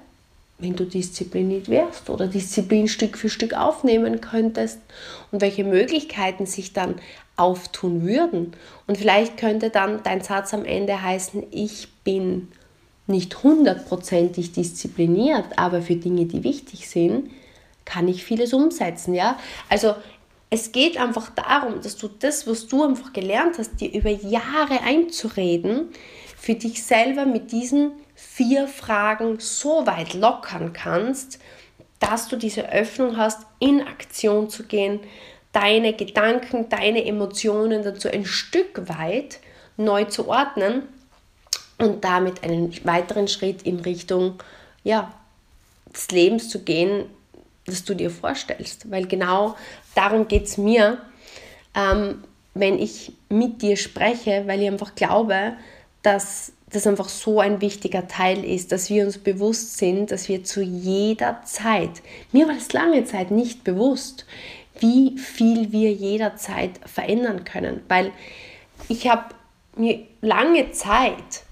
wenn 0.59 0.75
du 0.75 0.85
diszipliniert 0.85 1.69
wärst 1.69 2.09
oder 2.09 2.27
Disziplin 2.27 2.87
Stück 2.87 3.17
für 3.17 3.29
Stück 3.29 3.53
aufnehmen 3.53 4.21
könntest 4.21 4.79
und 5.31 5.41
welche 5.41 5.63
Möglichkeiten 5.63 6.45
sich 6.45 6.73
dann 6.73 6.95
auftun 7.35 8.05
würden. 8.05 8.53
Und 8.87 8.97
vielleicht 8.97 9.37
könnte 9.37 9.69
dann 9.69 10.01
dein 10.03 10.21
Satz 10.21 10.53
am 10.53 10.65
Ende 10.65 11.01
heißen, 11.01 11.43
ich 11.51 11.87
bin 12.03 12.47
nicht 13.05 13.43
hundertprozentig 13.43 14.51
diszipliniert, 14.51 15.45
aber 15.55 15.81
für 15.81 15.95
Dinge, 15.95 16.25
die 16.25 16.43
wichtig 16.43 16.89
sind, 16.89 17.29
kann 17.85 18.07
ich 18.07 18.25
vieles 18.25 18.51
umsetzen, 18.53 19.13
ja? 19.13 19.39
Also 19.69 19.95
es 20.49 20.71
geht 20.71 20.97
einfach 20.97 21.29
darum, 21.31 21.81
dass 21.81 21.97
du 21.97 22.07
das, 22.07 22.47
was 22.47 22.67
du 22.67 22.83
einfach 22.83 23.11
gelernt 23.11 23.57
hast, 23.57 23.81
dir 23.81 23.93
über 23.93 24.09
Jahre 24.09 24.81
einzureden, 24.81 25.89
für 26.37 26.55
dich 26.55 26.83
selber 26.83 27.25
mit 27.25 27.51
diesen 27.51 27.91
vier 28.15 28.67
Fragen 28.67 29.39
so 29.39 29.85
weit 29.85 30.13
lockern 30.13 30.71
kannst, 30.71 31.39
dass 31.99 32.27
du 32.27 32.35
diese 32.35 32.71
Öffnung 32.71 33.17
hast, 33.17 33.41
in 33.59 33.81
Aktion 33.81 34.49
zu 34.49 34.63
gehen, 34.63 34.99
deine 35.51 35.93
Gedanken, 35.93 36.69
deine 36.69 37.05
Emotionen 37.05 37.83
dazu 37.83 38.09
ein 38.09 38.25
Stück 38.25 38.87
weit 38.87 39.39
neu 39.75 40.05
zu 40.05 40.27
ordnen 40.27 40.83
und 41.77 42.03
damit 42.03 42.43
einen 42.43 42.73
weiteren 42.85 43.27
Schritt 43.27 43.63
in 43.63 43.79
Richtung 43.79 44.41
ja, 44.83 45.11
des 45.93 46.09
Lebens 46.09 46.49
zu 46.49 46.63
gehen, 46.63 47.05
das 47.65 47.83
du 47.83 47.93
dir 47.93 48.09
vorstellst. 48.09 48.89
Weil 48.89 49.07
genau 49.07 49.55
darum 49.97 50.27
geht 50.27 50.45
es 50.45 50.57
mir, 50.57 50.99
ähm, 51.75 52.23
wenn 52.53 52.79
ich 52.79 53.13
mit 53.29 53.61
dir 53.61 53.77
spreche, 53.77 54.43
weil 54.45 54.61
ich 54.61 54.67
einfach 54.67 54.95
glaube, 54.95 55.53
dass 56.01 56.53
das 56.69 56.85
einfach 56.85 57.09
so 57.09 57.39
ein 57.39 57.61
wichtiger 57.61 58.07
Teil 58.07 58.43
ist, 58.43 58.71
dass 58.71 58.89
wir 58.89 59.05
uns 59.05 59.17
bewusst 59.17 59.77
sind, 59.77 60.11
dass 60.11 60.27
wir 60.27 60.43
zu 60.43 60.61
jeder 60.61 61.41
Zeit, 61.45 62.01
mir 62.31 62.47
war 62.47 62.55
das 62.55 62.73
lange 62.73 63.05
Zeit 63.05 63.31
nicht 63.31 63.63
bewusst, 63.63 64.25
wie 64.79 65.17
viel 65.17 65.71
wir 65.71 65.91
jederzeit 65.91 66.71
verändern 66.85 67.45
können, 67.45 67.81
weil 67.87 68.11
ich 68.89 69.09
habe 69.09 69.33
mir 69.75 70.01
lange 70.21 70.71
Zeit 70.71 71.43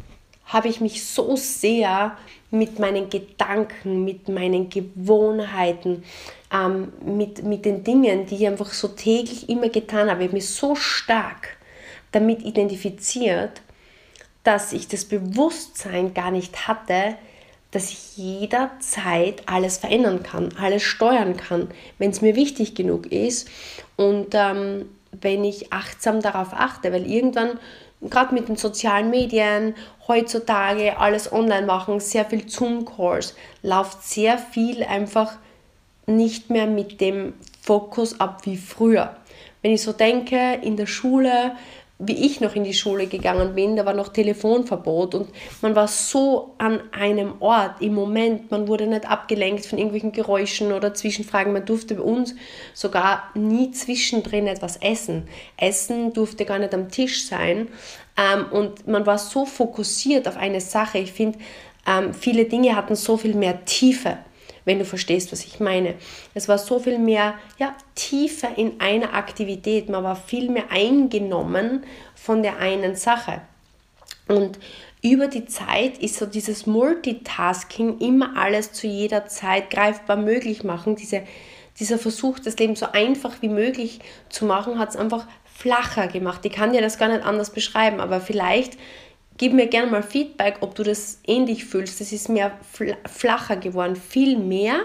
habe 0.46 0.68
ich 0.68 0.80
mich 0.82 1.06
so 1.06 1.36
sehr 1.36 2.18
mit 2.58 2.80
meinen 2.80 3.10
Gedanken, 3.10 4.04
mit 4.04 4.30
meinen 4.30 4.70
Gewohnheiten, 4.70 6.04
ähm, 6.54 6.94
mit, 7.04 7.44
mit 7.44 7.66
den 7.66 7.84
Dingen, 7.84 8.26
die 8.26 8.36
ich 8.36 8.48
einfach 8.48 8.72
so 8.72 8.90
täglich 8.90 9.50
immer 9.50 9.70
getan 9.70 10.10
habe, 10.10 10.22
ich 10.22 10.28
habe 10.28 10.38
mich 10.38 10.50
so 10.50 10.76
stark 10.76 11.58
damit 12.12 12.44
identifiziert, 12.44 13.62
dass 14.44 14.74
ich 14.74 14.88
das 14.88 15.06
Bewusstsein 15.06 16.14
gar 16.14 16.32
nicht 16.32 16.68
hatte, 16.68 17.16
dass 17.72 17.90
ich 17.90 18.16
jederzeit 18.16 19.44
alles 19.48 19.78
verändern 19.78 20.24
kann, 20.24 20.54
alles 20.58 20.84
steuern 20.84 21.36
kann, 21.36 21.70
wenn 21.98 22.12
es 22.12 22.22
mir 22.22 22.36
wichtig 22.36 22.74
genug 22.74 23.12
ist. 23.12 23.50
Und 23.98 24.28
ähm, 24.34 24.86
wenn 25.12 25.44
ich 25.44 25.74
achtsam 25.74 26.22
darauf 26.22 26.54
achte, 26.54 26.94
weil 26.94 27.06
irgendwann 27.06 27.60
gerade 28.10 28.34
mit 28.34 28.48
den 28.48 28.56
sozialen 28.56 29.10
Medien, 29.10 29.76
heutzutage 30.08 30.98
alles 30.98 31.32
online 31.32 31.66
machen, 31.66 32.00
sehr 32.00 32.26
viel 32.26 32.48
Zoom-Calls, 32.48 33.36
läuft 33.62 34.04
sehr 34.04 34.38
viel 34.38 34.84
einfach 34.84 35.34
nicht 36.06 36.50
mehr 36.50 36.68
mit 36.68 37.02
dem 37.02 37.34
Fokus 37.62 38.20
ab 38.20 38.46
wie 38.46 38.58
früher. 38.58 39.16
Wenn 39.62 39.72
ich 39.72 39.82
so 39.82 39.94
denke, 39.94 40.60
in 40.62 40.78
der 40.78 40.86
Schule 40.86 41.56
wie 41.98 42.26
ich 42.26 42.42
noch 42.42 42.56
in 42.56 42.66
die 42.66 42.74
Schule 42.74 43.08
gegangen 43.08 43.56
bin, 43.56 43.78
da 43.78 43.86
war 43.86 43.94
noch 43.94 44.10
Telefonverbot 44.10 45.16
und 45.16 45.30
man 45.62 45.76
war 45.76 45.88
so 45.88 46.54
an 46.58 46.82
einem 46.92 47.42
Ort 47.42 47.82
im 47.82 47.94
Moment, 47.94 48.52
man 48.52 48.68
wurde 48.68 48.86
nicht 48.86 49.10
abgelenkt 49.10 49.66
von 49.66 49.78
irgendwelchen 49.78 50.12
Geräuschen 50.12 50.74
oder 50.74 50.94
Zwischenfragen. 50.94 51.54
Man 51.54 51.66
durfte 51.66 51.96
bei 51.96 52.02
uns 52.02 52.36
sogar 52.74 53.32
nie 53.34 53.72
zwischendrin 53.72 54.48
etwas 54.48 54.76
essen. 54.78 55.30
Essen 55.56 56.12
durfte 56.12 56.44
gar 56.44 56.60
nicht 56.60 56.74
am 56.74 56.90
Tisch 56.90 57.26
sein 57.28 57.70
ähm, 58.18 58.46
und 58.52 58.88
man 58.88 59.06
war 59.06 59.18
so 59.18 59.46
fokussiert 59.46 60.28
auf 60.28 60.36
eine 60.36 60.60
Sache. 60.60 60.98
Ich 60.98 61.14
finde, 61.14 61.40
ähm, 61.88 62.14
viele 62.14 62.44
Dinge 62.44 62.76
hatten 62.76 62.96
so 62.96 63.16
viel 63.16 63.36
mehr 63.36 63.64
Tiefe 63.64 64.18
wenn 64.66 64.80
du 64.80 64.86
verstehst, 64.86 65.32
was 65.32 65.46
ich 65.46 65.60
meine. 65.60 65.96
Es 66.34 66.48
war 66.48 66.58
so 66.58 66.80
viel 66.80 67.00
mehr 67.00 67.36
ja, 67.58 67.76
tiefer 67.94 68.58
in 68.58 68.82
einer 68.82 69.14
Aktivität, 69.14 69.90
man 69.90 70.04
war 70.04 70.16
viel 70.16 70.50
mehr 70.50 70.72
eingenommen 70.72 71.86
von 72.16 72.44
der 72.44 72.58
einen 72.58 72.96
Sache. 72.96 73.42
Und 74.28 74.60
über 75.02 75.28
die 75.28 75.46
Zeit 75.46 76.00
ist 76.00 76.18
so 76.18 76.26
dieses 76.26 76.66
Multitasking, 76.66 78.00
immer 78.00 78.36
alles 78.38 78.72
zu 78.72 78.88
jeder 78.88 79.28
Zeit 79.28 79.70
greifbar 79.70 80.18
möglich 80.18 80.64
machen, 80.64 80.96
diese, 80.96 81.22
dieser 81.80 82.00
Versuch, 82.00 82.40
das 82.40 82.58
Leben 82.58 82.76
so 82.76 82.88
einfach 82.92 83.42
wie 83.42 83.50
möglich 83.50 84.00
zu 84.30 84.46
machen, 84.46 84.80
hat 84.80 84.90
es 84.90 84.96
einfach 84.96 85.28
flacher 85.46 86.08
gemacht. 86.08 86.44
Ich 86.44 86.52
kann 86.52 86.74
dir 86.74 86.82
das 86.82 86.98
gar 86.98 87.10
nicht 87.10 87.24
anders 87.24 87.52
beschreiben, 87.52 88.00
aber 88.00 88.20
vielleicht 88.20 88.78
gib 89.38 89.54
mir 89.54 89.68
gerne 89.68 89.92
mal 89.92 90.04
Feedback, 90.04 90.58
ob 90.62 90.76
du 90.76 90.84
das 90.84 91.20
ähnlich 91.26 91.66
fühlst. 91.66 92.02
Das 92.02 92.12
ist 92.12 92.30
mehr 92.30 92.52
flacher 93.06 93.58
geworden, 93.58 93.96
viel 93.96 94.38
mehr, 94.38 94.80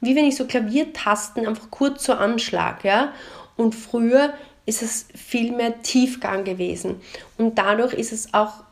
wie 0.00 0.14
wenn 0.14 0.24
ich 0.24 0.36
so 0.36 0.46
Klaviertasten 0.46 1.46
einfach 1.46 1.70
kurz 1.70 2.04
so 2.04 2.12
anschlag, 2.12 2.84
ja. 2.84 3.12
Und 3.56 3.74
früher 3.74 4.34
ist 4.66 4.82
es 4.82 5.06
viel 5.14 5.52
mehr 5.52 5.82
Tiefgang 5.82 6.44
gewesen. 6.44 7.00
Und 7.36 7.58
dadurch 7.58 7.94
ist 7.94 8.12
es 8.12 8.34
auch, 8.34 8.64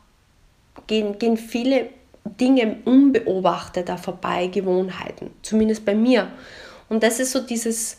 gehen, 0.87 1.17
gehen 1.19 1.37
viele 1.37 1.89
Dinge 2.23 2.77
unbeobachteter 2.85 3.97
vorbei, 3.97 4.47
Gewohnheiten. 4.47 5.31
Zumindest 5.41 5.85
bei 5.85 5.95
mir. 5.95 6.31
Und 6.89 7.03
das 7.03 7.19
ist 7.19 7.31
so 7.31 7.41
dieses, 7.41 7.97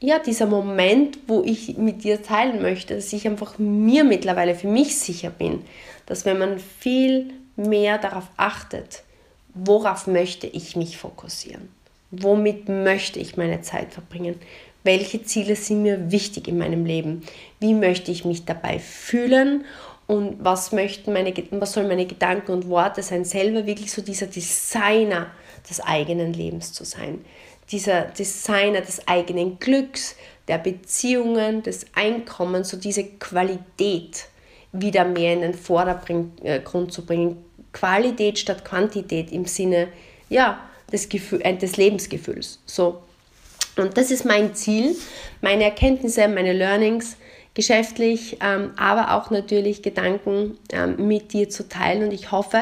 ja, 0.00 0.18
dieser 0.18 0.46
Moment, 0.46 1.18
wo 1.26 1.42
ich 1.42 1.76
mit 1.78 2.04
dir 2.04 2.22
teilen 2.22 2.60
möchte, 2.60 2.94
dass 2.94 3.12
ich 3.12 3.26
einfach 3.26 3.58
mir 3.58 4.04
mittlerweile 4.04 4.54
für 4.54 4.68
mich 4.68 4.98
sicher 4.98 5.30
bin, 5.30 5.62
dass 6.04 6.24
wenn 6.24 6.38
man 6.38 6.58
viel 6.58 7.32
mehr 7.56 7.98
darauf 7.98 8.24
achtet, 8.36 9.02
worauf 9.54 10.06
möchte 10.06 10.46
ich 10.46 10.76
mich 10.76 10.98
fokussieren, 10.98 11.70
womit 12.10 12.68
möchte 12.68 13.18
ich 13.18 13.36
meine 13.36 13.62
Zeit 13.62 13.92
verbringen, 13.92 14.34
welche 14.84 15.22
Ziele 15.24 15.56
sind 15.56 15.82
mir 15.82 16.12
wichtig 16.12 16.46
in 16.46 16.58
meinem 16.58 16.84
Leben, 16.84 17.22
wie 17.58 17.74
möchte 17.74 18.12
ich 18.12 18.24
mich 18.24 18.44
dabei 18.44 18.78
fühlen? 18.78 19.64
Und 20.06 20.36
was 20.44 20.70
möchten 20.70 21.12
meine, 21.12 21.34
was 21.50 21.72
sollen 21.72 21.88
meine 21.88 22.06
Gedanken 22.06 22.52
und 22.52 22.68
Worte 22.68 23.02
sein, 23.02 23.24
selber 23.24 23.66
wirklich 23.66 23.90
so 23.90 24.00
dieser 24.00 24.28
Designer 24.28 25.32
des 25.68 25.80
eigenen 25.80 26.32
Lebens 26.32 26.72
zu 26.72 26.84
sein, 26.84 27.24
dieser 27.70 28.02
Designer 28.02 28.80
des 28.80 29.06
eigenen 29.08 29.58
Glücks, 29.58 30.16
der 30.48 30.58
Beziehungen, 30.58 31.62
des 31.62 31.86
Einkommens, 31.94 32.68
so 32.68 32.76
diese 32.76 33.04
Qualität 33.04 34.26
wieder 34.72 35.04
mehr 35.04 35.32
in 35.32 35.40
den 35.40 35.54
Vordergrund 35.54 36.44
äh, 36.44 36.62
zu 36.88 37.04
bringen. 37.04 37.44
Qualität 37.72 38.38
statt 38.38 38.64
Quantität 38.64 39.32
im 39.32 39.44
Sinne 39.46 39.88
ja, 40.28 40.60
des, 40.92 41.08
Gefühl, 41.08 41.40
äh, 41.42 41.56
des 41.56 41.76
Lebensgefühls. 41.76 42.60
So, 42.66 43.02
und 43.76 43.96
das 43.96 44.10
ist 44.10 44.24
mein 44.24 44.54
Ziel, 44.54 44.96
meine 45.40 45.64
Erkenntnisse, 45.64 46.28
meine 46.28 46.52
Learnings 46.52 47.16
geschäftlich, 47.54 48.38
ähm, 48.42 48.72
aber 48.76 49.14
auch 49.14 49.30
natürlich 49.30 49.82
Gedanken 49.82 50.58
ähm, 50.72 51.08
mit 51.08 51.32
dir 51.32 51.48
zu 51.48 51.68
teilen. 51.68 52.04
Und 52.04 52.12
ich 52.12 52.30
hoffe, 52.30 52.60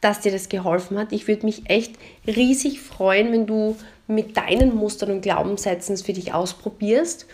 dass 0.00 0.20
dir 0.20 0.32
das 0.32 0.48
geholfen 0.48 0.98
hat. 0.98 1.12
Ich 1.12 1.26
würde 1.28 1.46
mich 1.46 1.68
echt 1.68 1.96
riesig 2.26 2.80
freuen, 2.80 3.32
wenn 3.32 3.46
du 3.46 3.76
mit 4.08 4.36
deinen 4.36 4.74
Mustern 4.74 5.10
und 5.12 5.20
Glaubenssätzen 5.20 5.96
für 5.98 6.12
dich 6.12 6.34
ausprobierst 6.34 7.26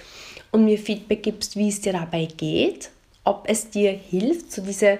und 0.50 0.64
mir 0.64 0.78
Feedback 0.78 1.22
gibst, 1.22 1.56
wie 1.56 1.68
es 1.68 1.80
dir 1.80 1.92
dabei 1.92 2.28
geht, 2.36 2.90
ob 3.24 3.44
es 3.48 3.70
dir 3.70 3.92
hilft, 3.92 4.52
so 4.52 4.62
diese, 4.62 4.98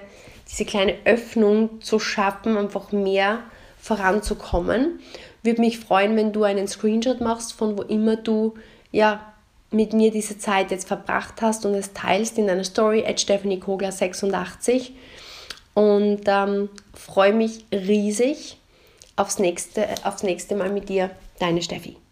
diese 0.49 0.65
kleine 0.65 0.95
Öffnung 1.05 1.81
zu 1.81 1.99
schaffen, 1.99 2.57
einfach 2.57 2.91
mehr 2.91 3.43
voranzukommen. 3.79 4.99
Würde 5.43 5.61
mich 5.61 5.77
freuen, 5.77 6.15
wenn 6.15 6.33
du 6.33 6.43
einen 6.43 6.67
Screenshot 6.67 7.21
machst, 7.21 7.53
von 7.53 7.77
wo 7.77 7.83
immer 7.83 8.15
du 8.15 8.55
ja 8.91 9.33
mit 9.69 9.93
mir 9.93 10.11
diese 10.11 10.37
Zeit 10.37 10.71
jetzt 10.71 10.87
verbracht 10.87 11.41
hast 11.41 11.65
und 11.65 11.73
es 11.75 11.93
teilst 11.93 12.37
in 12.37 12.47
deiner 12.47 12.63
Story 12.63 13.05
at 13.05 13.19
Stephanie 13.19 13.59
Kogler 13.59 13.91
86 13.91 14.93
und 15.73 16.21
ähm, 16.25 16.69
freue 16.93 17.33
mich 17.33 17.65
riesig 17.71 18.57
aufs 19.17 19.39
nächste, 19.39 19.87
aufs 20.03 20.23
nächste 20.23 20.55
Mal 20.55 20.69
mit 20.69 20.89
dir, 20.89 21.11
deine 21.39 21.61
Steffi. 21.61 22.04